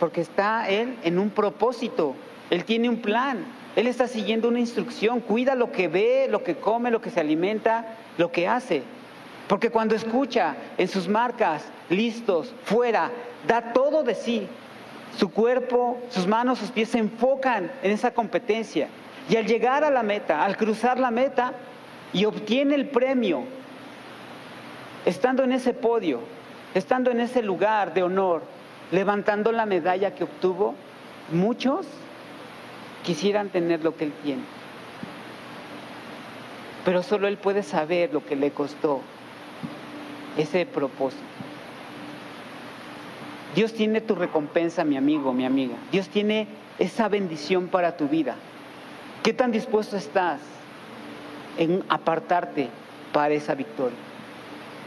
[0.00, 2.16] Porque está Él en un propósito,
[2.50, 3.44] Él tiene un plan,
[3.76, 7.20] Él está siguiendo una instrucción, cuida lo que ve, lo que come, lo que se
[7.20, 8.82] alimenta, lo que hace.
[9.46, 13.12] Porque cuando escucha en sus marcas, listos, fuera,
[13.46, 14.48] da todo de sí,
[15.16, 18.88] su cuerpo, sus manos, sus pies se enfocan en esa competencia.
[19.28, 21.52] Y al llegar a la meta, al cruzar la meta
[22.12, 23.42] y obtiene el premio,
[25.04, 26.20] estando en ese podio,
[26.74, 28.42] estando en ese lugar de honor,
[28.90, 30.74] levantando la medalla que obtuvo,
[31.32, 31.86] muchos
[33.04, 34.42] quisieran tener lo que él tiene.
[36.84, 39.00] Pero solo él puede saber lo que le costó
[40.36, 41.22] ese propósito.
[43.58, 45.74] Dios tiene tu recompensa, mi amigo, mi amiga.
[45.90, 46.46] Dios tiene
[46.78, 48.36] esa bendición para tu vida.
[49.24, 50.38] ¿Qué tan dispuesto estás
[51.56, 52.68] en apartarte
[53.12, 53.98] para esa victoria?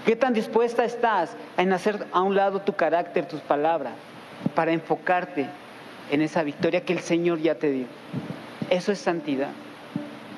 [0.05, 3.91] ¿Qué tan dispuesta estás en hacer a un lado tu carácter, tus palabras,
[4.55, 5.47] para enfocarte
[6.09, 7.87] en esa victoria que el Señor ya te dio?
[8.69, 9.49] Eso es santidad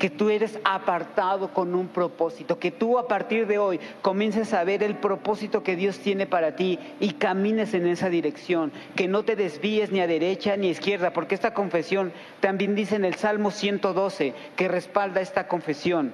[0.04, 4.66] que tú eres apartado con un propósito, que tú a partir de hoy comiences a
[4.66, 9.24] ver el propósito que Dios tiene para ti y camines en esa dirección, que no
[9.24, 13.16] te desvíes ni a derecha ni a izquierda, porque esta confesión también dice en el
[13.16, 16.12] Salmo 112 que respalda esta confesión.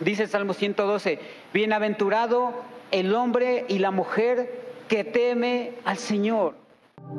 [0.00, 1.20] Dice el Salmo 112,
[1.52, 2.52] bienaventurado
[2.90, 4.50] el hombre y la mujer
[4.88, 6.56] que teme al Señor.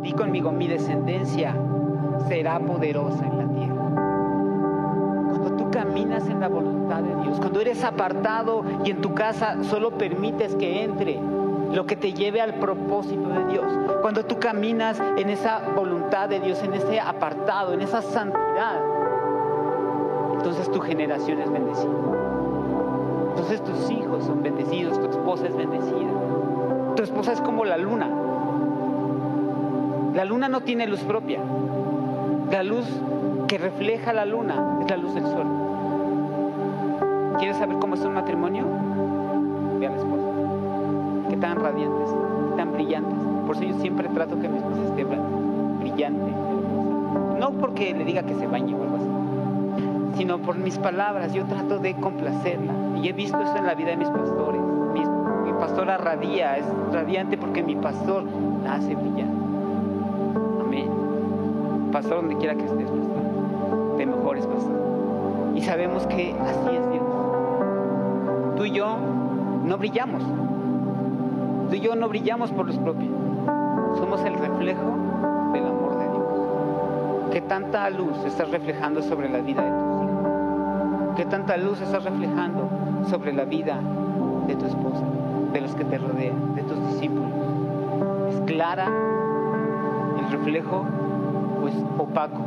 [0.01, 1.55] Di conmigo, mi descendencia
[2.27, 3.45] será poderosa en la
[5.75, 10.55] caminas en la voluntad de Dios, cuando eres apartado y en tu casa solo permites
[10.55, 11.19] que entre
[11.73, 13.65] lo que te lleve al propósito de Dios,
[14.01, 18.79] cuando tú caminas en esa voluntad de Dios, en ese apartado, en esa santidad,
[20.37, 21.91] entonces tu generación es bendecida.
[23.31, 26.09] Entonces tus hijos son bendecidos, tu esposa es bendecida.
[26.95, 28.07] Tu esposa es como la luna.
[30.13, 31.41] La luna no tiene luz propia.
[32.49, 32.85] La luz
[33.49, 35.64] que refleja la luna es la luz del sol.
[37.37, 38.63] ¿Quieres saber cómo es un matrimonio?
[39.79, 40.23] Ve a la esposa.
[41.29, 42.09] Que tan radiantes,
[42.55, 43.19] tan brillantes.
[43.45, 45.05] Por eso yo siempre trato que mi esposa esté
[45.79, 46.31] brillante,
[47.39, 51.33] No porque le diga que se bañe o algo así, sino por mis palabras.
[51.33, 52.73] Yo trato de complacerla.
[53.01, 54.61] Y he visto eso en la vida de mis pastores.
[54.93, 55.03] Mi,
[55.59, 58.23] pastora radia, es radiante porque mi pastor
[58.63, 59.29] la hace brillar.
[60.61, 60.89] Amén.
[61.91, 63.97] Pastor, donde quiera que estés, pastor.
[63.97, 64.75] Te mejores, pastor.
[65.55, 67.04] Y sabemos que así es Dios
[68.65, 68.97] tú y yo
[69.63, 70.23] no brillamos.
[71.69, 73.11] Tú y yo no brillamos por los propios.
[73.99, 74.97] Somos el reflejo
[75.53, 77.29] del amor de Dios.
[77.31, 81.15] ¿Qué tanta luz estás reflejando sobre la vida de tus hijos?
[81.15, 82.67] ¿Qué tanta luz estás reflejando
[83.07, 83.79] sobre la vida
[84.47, 85.03] de tu esposa,
[85.53, 87.29] de los que te rodean, de tus discípulos?
[88.31, 88.87] ¿Es clara
[90.17, 90.83] el reflejo
[91.61, 92.41] o es opaco?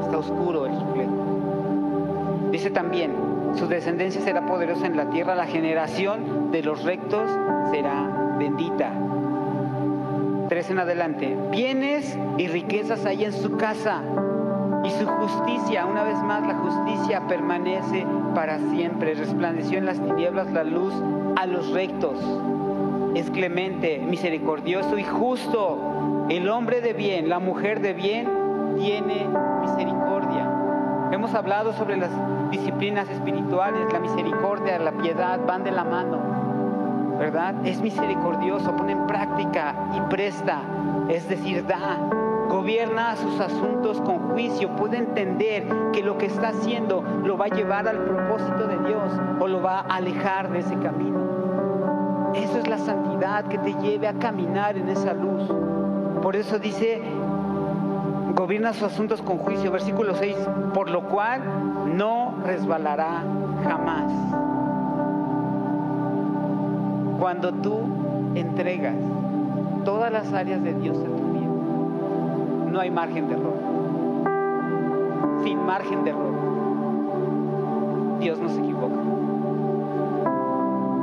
[0.00, 1.12] Está oscuro el reflejo.
[2.50, 5.34] Dice también, Su descendencia será poderosa en la tierra.
[5.34, 7.30] La generación de los rectos
[7.70, 8.92] será bendita.
[10.48, 11.36] Tres en adelante.
[11.50, 14.02] Bienes y riquezas hay en su casa.
[14.84, 19.14] Y su justicia, una vez más, la justicia permanece para siempre.
[19.14, 20.94] Resplandeció en las tinieblas la luz
[21.36, 22.18] a los rectos.
[23.14, 26.26] Es clemente, misericordioso y justo.
[26.28, 28.28] El hombre de bien, la mujer de bien,
[28.78, 29.26] tiene
[29.60, 30.11] misericordia.
[31.12, 32.10] Hemos hablado sobre las
[32.50, 37.54] disciplinas espirituales, la misericordia, la piedad, van de la mano, ¿verdad?
[37.66, 40.62] Es misericordioso, pone en práctica y presta,
[41.10, 41.98] es decir, da,
[42.48, 47.48] gobierna sus asuntos con juicio, puede entender que lo que está haciendo lo va a
[47.48, 52.32] llevar al propósito de Dios o lo va a alejar de ese camino.
[52.34, 55.42] Eso es la santidad que te lleve a caminar en esa luz.
[56.22, 57.02] Por eso dice
[58.34, 59.70] gobierna sus asuntos con juicio.
[59.70, 60.36] Versículo 6,
[60.74, 61.42] por lo cual
[61.96, 63.22] no resbalará
[63.64, 64.10] jamás.
[67.18, 67.78] Cuando tú
[68.34, 68.94] entregas
[69.84, 73.54] todas las áreas de Dios en tu vida, no hay margen de error.
[75.44, 76.32] Sin margen de error.
[78.20, 79.00] Dios no se equivoca.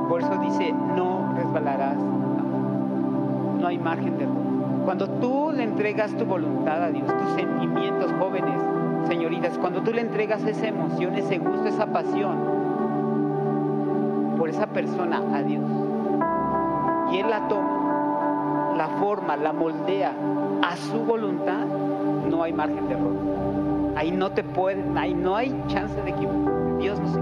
[0.09, 1.97] Por eso dice, no resbalarás.
[3.59, 4.48] No hay margen de error.
[4.89, 8.59] Cuando tú le entregas tu voluntad a Dios, tus sentimientos jóvenes,
[9.07, 12.35] señoritas, cuando tú le entregas esa emoción, ese gusto, esa pasión
[14.35, 15.63] por esa persona a Dios,
[17.11, 20.11] y Él la toma, la forma, la moldea
[20.63, 21.67] a su voluntad,
[22.27, 23.93] no hay margen de error.
[23.95, 26.79] Ahí no te pueden, ahí no hay chance de equivocar.
[26.79, 27.19] Dios no se.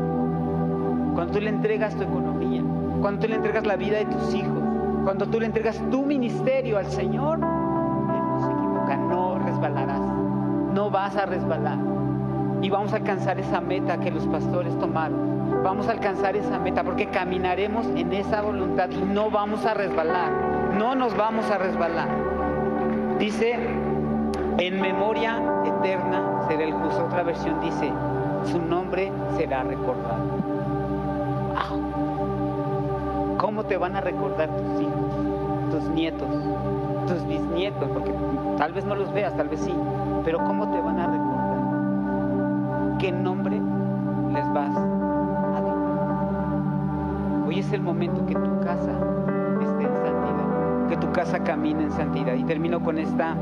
[1.15, 2.63] Cuando tú le entregas tu economía,
[3.01, 4.63] cuando tú le entregas la vida de tus hijos,
[5.03, 7.56] cuando tú le entregas tu ministerio al Señor,
[11.15, 11.77] a resbalar.
[12.61, 15.63] Y vamos a alcanzar esa meta que los pastores tomaron.
[15.63, 20.31] Vamos a alcanzar esa meta porque caminaremos en esa voluntad y no vamos a resbalar.
[20.77, 22.09] No nos vamos a resbalar.
[23.19, 23.57] Dice,
[24.57, 27.05] en memoria eterna será el justo.
[27.05, 27.91] Otra versión dice,
[28.43, 30.57] su nombre será recordado.
[33.37, 36.27] ¿Cómo te van a recordar tus hijos, tus nietos,
[37.07, 37.87] tus bisnietos?
[37.89, 38.11] Porque
[38.57, 39.71] Tal vez no los veas, tal vez sí,
[40.27, 42.97] pero ¿cómo te van a recordar?
[42.99, 43.61] ¿Qué nombre
[44.33, 45.77] les vas a dar?
[47.47, 48.91] Hoy es el momento que tu casa
[49.61, 52.33] esté en santidad, que tu casa camine en santidad.
[52.33, 53.37] Y termino con esta,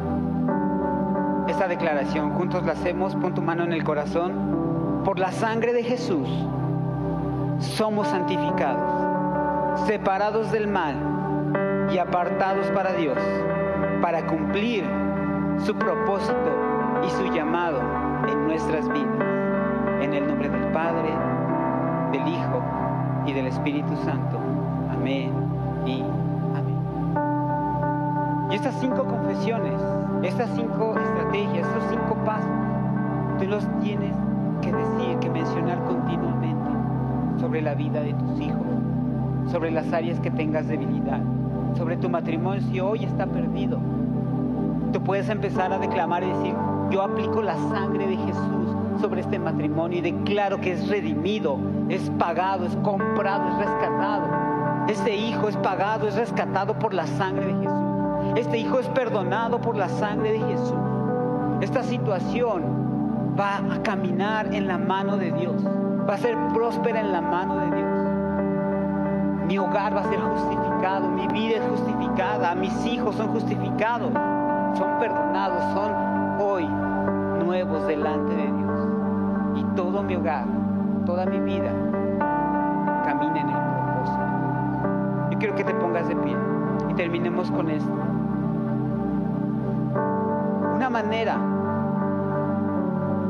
[1.47, 2.29] esta declaración.
[2.33, 5.01] Juntos la hacemos, pon tu mano en el corazón.
[5.03, 6.29] Por la sangre de Jesús
[7.57, 13.17] somos santificados, separados del mal y apartados para Dios,
[14.03, 14.86] para cumplir
[15.57, 16.64] su propósito
[17.06, 17.80] y su llamado
[18.28, 19.06] en nuestras vidas.
[20.01, 21.10] En el nombre del Padre,
[22.12, 22.62] del Hijo
[23.26, 24.39] y del Espíritu Santo.
[24.91, 25.32] Amén
[25.86, 26.01] y
[26.56, 26.80] amén.
[28.51, 29.80] Y estas cinco confesiones,
[30.24, 32.49] estas cinco estrategias, estos cinco pasos,
[33.39, 34.16] tú los tienes
[34.62, 36.72] que decir, que mencionar continuamente
[37.39, 38.66] sobre la vida de tus hijos,
[39.51, 41.22] sobre las áreas que tengas debilidad,
[41.76, 43.80] sobre tu matrimonio si hoy está perdido
[44.95, 46.56] Tú puedes empezar a declamar y decir,
[46.89, 51.57] yo aplico la sangre de Jesús sobre este matrimonio y declaro que es redimido,
[51.89, 54.27] es pagado, es comprado, es rescatado.
[54.88, 58.38] Este hijo es pagado, es rescatado por la sangre de Jesús.
[58.38, 60.73] Este hijo es perdonado por la sangre de Jesús.
[61.61, 65.55] Esta situación va a caminar en la mano de Dios,
[66.07, 69.45] va a ser próspera en la mano de Dios.
[69.47, 74.11] Mi hogar va a ser justificado, mi vida es justificada, mis hijos son justificados
[74.77, 76.05] son perdonados, son
[77.64, 78.88] nuevos delante de Dios.
[79.56, 80.45] Y todo mi hogar,
[81.06, 81.72] toda mi vida
[83.06, 85.32] camina en el propósito.
[85.32, 86.36] Yo quiero que te pongas de pie
[86.89, 87.93] y terminemos con esto.
[90.76, 91.38] Una manera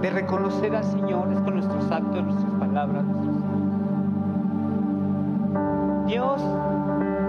[0.02, 3.36] de reconocer al Señor es con nuestros actos, nuestras palabras, nuestros
[6.08, 6.42] Dios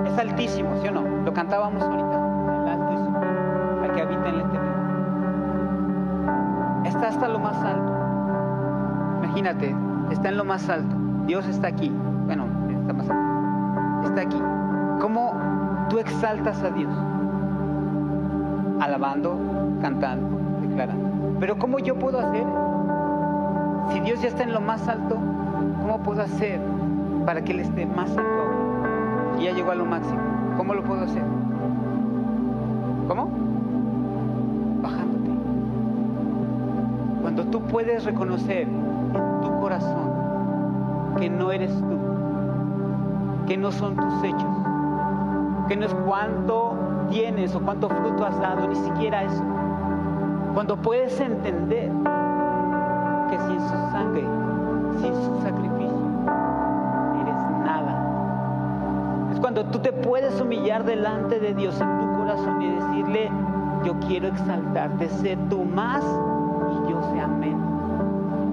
[0.06, 1.02] es altísimo, ¿sí o no?
[1.24, 2.05] Lo cantábamos ahorita
[9.46, 10.96] Está en lo más alto.
[11.26, 11.88] Dios está aquí.
[12.24, 14.08] Bueno, está más alto.
[14.08, 14.42] Está aquí.
[15.00, 15.34] ¿Cómo
[15.88, 16.92] tú exaltas a Dios?
[18.80, 19.38] Alabando,
[19.80, 21.36] cantando, declarando.
[21.38, 22.44] Pero ¿cómo yo puedo hacer?
[23.92, 25.16] Si Dios ya está en lo más alto,
[25.80, 26.58] ¿cómo puedo hacer
[27.24, 30.18] para que Él esté más alto Y ya llegó a lo máximo.
[30.56, 31.22] ¿Cómo lo puedo hacer?
[33.06, 33.46] ¿Cómo?
[37.50, 38.66] tú puedes reconocer
[41.18, 41.98] que no eres tú,
[43.46, 44.56] que no son tus hechos,
[45.68, 46.76] que no es cuánto
[47.10, 49.42] tienes o cuánto fruto has dado, ni siquiera eso.
[50.54, 51.90] Cuando puedes entender
[53.30, 54.24] que sin su sangre,
[55.00, 56.10] sin su sacrificio,
[57.20, 59.28] eres nada.
[59.32, 63.30] Es cuando tú te puedes humillar delante de Dios en tu corazón y decirle,
[63.84, 67.75] yo quiero exaltarte, sé tú más y yo sea menos.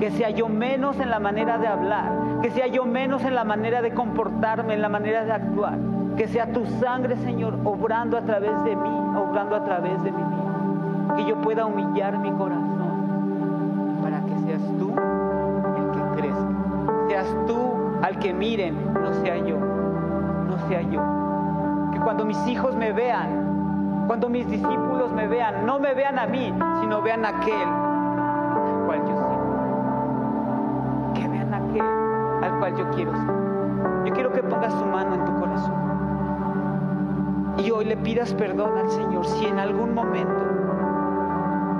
[0.03, 3.45] Que sea yo menos en la manera de hablar, que sea yo menos en la
[3.45, 5.77] manera de comportarme, en la manera de actuar.
[6.17, 10.21] Que sea tu sangre, Señor, obrando a través de mí, obrando a través de mi
[10.21, 11.15] vida.
[11.15, 17.07] Que yo pueda humillar mi corazón para que seas tú el que crezca.
[17.07, 17.57] Seas tú
[18.01, 21.01] al que miren, no sea yo, no sea yo.
[21.93, 26.25] Que cuando mis hijos me vean, cuando mis discípulos me vean, no me vean a
[26.25, 27.82] mí, sino vean a aquel
[32.69, 33.33] yo quiero ser.
[34.05, 35.73] Yo quiero que pongas tu mano en tu corazón.
[37.57, 40.43] Y hoy le pidas perdón al Señor si en algún momento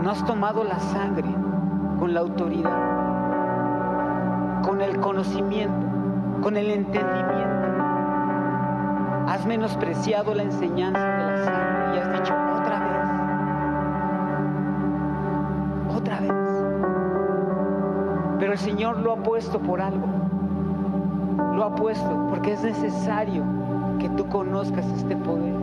[0.02, 1.30] no has tomado la sangre
[2.00, 2.78] con la autoridad,
[4.62, 5.88] con el conocimiento,
[6.42, 7.64] con el entendimiento.
[9.28, 12.80] Has menospreciado la enseñanza de la sangre y has dicho otra
[15.88, 16.34] vez, otra vez.
[18.40, 20.23] Pero el Señor lo ha puesto por algo.
[21.56, 23.44] Lo ha puesto porque es necesario
[24.00, 25.54] que tú conozcas este poder.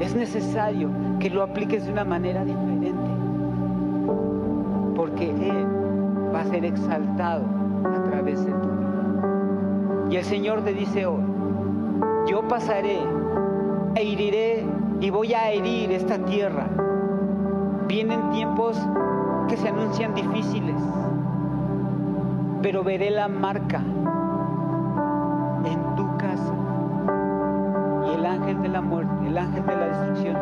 [0.00, 0.88] Es necesario
[1.20, 3.10] que lo apliques de una manera diferente.
[4.96, 5.66] Porque Él
[6.34, 7.44] va a ser exaltado
[7.84, 10.06] a través de tu vida.
[10.10, 11.22] Y el Señor te dice hoy,
[12.26, 12.98] yo pasaré
[13.96, 14.64] e heriré
[15.00, 16.68] y voy a herir esta tierra.
[17.86, 18.80] Vienen tiempos
[19.46, 20.76] que se anuncian difíciles,
[22.62, 23.82] pero veré la marca
[25.66, 26.54] en tu casa.
[28.06, 30.36] Y el ángel de la muerte, el ángel de la destrucción,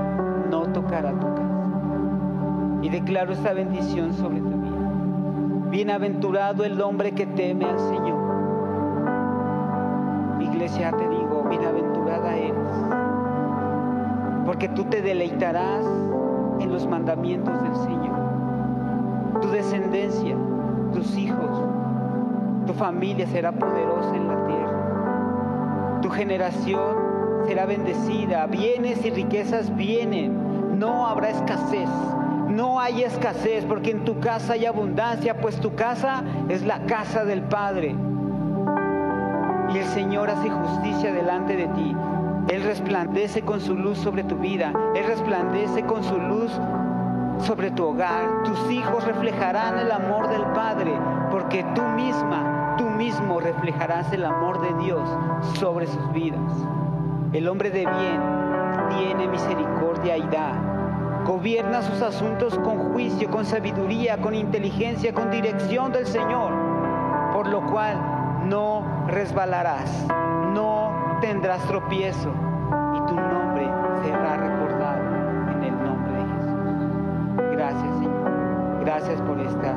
[0.50, 1.42] no tocará tu casa.
[2.82, 5.70] Y declaro esta bendición sobre tu vida.
[5.70, 8.22] Bienaventurado el hombre que teme al Señor.
[10.40, 12.68] Iglesia, te digo, bienaventurada eres.
[14.44, 15.86] Porque tú te deleitarás
[16.60, 18.14] en los mandamientos del Señor.
[19.40, 20.36] Tu descendencia,
[20.92, 21.62] tus hijos,
[22.66, 24.43] tu familia será poderosa en la.
[26.04, 28.44] Tu generación será bendecida.
[28.44, 30.78] Bienes y riquezas vienen.
[30.78, 31.88] No habrá escasez.
[32.46, 37.24] No hay escasez porque en tu casa hay abundancia, pues tu casa es la casa
[37.24, 37.96] del Padre.
[39.72, 41.96] Y el Señor hace justicia delante de ti.
[42.48, 44.74] Él resplandece con su luz sobre tu vida.
[44.94, 46.52] Él resplandece con su luz
[47.38, 48.42] sobre tu hogar.
[48.44, 50.92] Tus hijos reflejarán el amor del Padre,
[51.30, 52.53] porque tú misma,
[53.04, 55.06] mismo reflejarás el amor de Dios
[55.58, 56.40] sobre sus vidas.
[57.34, 58.20] El hombre de bien
[58.96, 61.22] tiene misericordia y da.
[61.26, 66.50] Gobierna sus asuntos con juicio, con sabiduría, con inteligencia, con dirección del Señor.
[67.34, 68.00] Por lo cual
[68.46, 70.06] no resbalarás,
[70.54, 73.68] no tendrás tropiezo y tu nombre
[74.02, 75.02] será recordado
[75.52, 77.50] en el nombre de Jesús.
[77.52, 79.74] Gracias Señor, gracias por esta,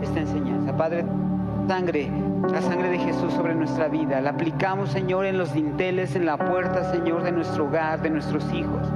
[0.00, 0.74] esta enseñanza.
[0.74, 1.04] Padre,
[1.68, 2.10] sangre,
[2.50, 6.36] la sangre de Jesús sobre nuestra vida, la aplicamos Señor en los dinteles, en la
[6.36, 8.86] puerta Señor de nuestro hogar, de nuestros hijos.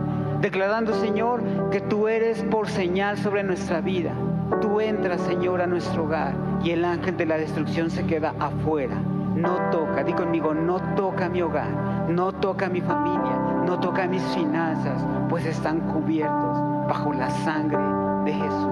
[0.41, 4.13] Declarando Señor que tú eres por señal sobre nuestra vida.
[4.61, 8.97] Tú entras Señor a nuestro hogar y el ángel de la destrucción se queda afuera
[9.39, 11.71] no toca, di conmigo, no toca mi hogar,
[12.09, 16.59] no toca mi familia, no toca mis finanzas, pues están cubiertos
[16.89, 17.79] bajo la sangre
[18.25, 18.69] de Jesús.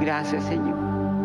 [0.00, 0.76] Gracias Señor,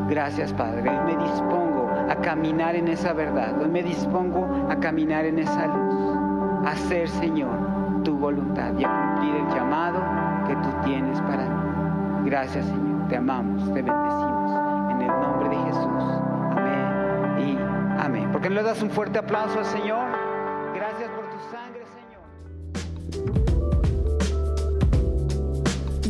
[0.08, 0.92] gracias Padre.
[1.06, 1.73] Me dispongo
[2.10, 6.18] a caminar en esa verdad, hoy me dispongo a caminar en esa luz,
[6.66, 10.02] a hacer Señor tu voluntad y a cumplir el llamado
[10.48, 12.30] que tú tienes para mí.
[12.30, 16.22] Gracias Señor, te amamos, te bendecimos en el nombre de Jesús.
[16.58, 18.32] Amén y Amén.
[18.32, 20.23] ¿Por qué no le das un fuerte aplauso al Señor?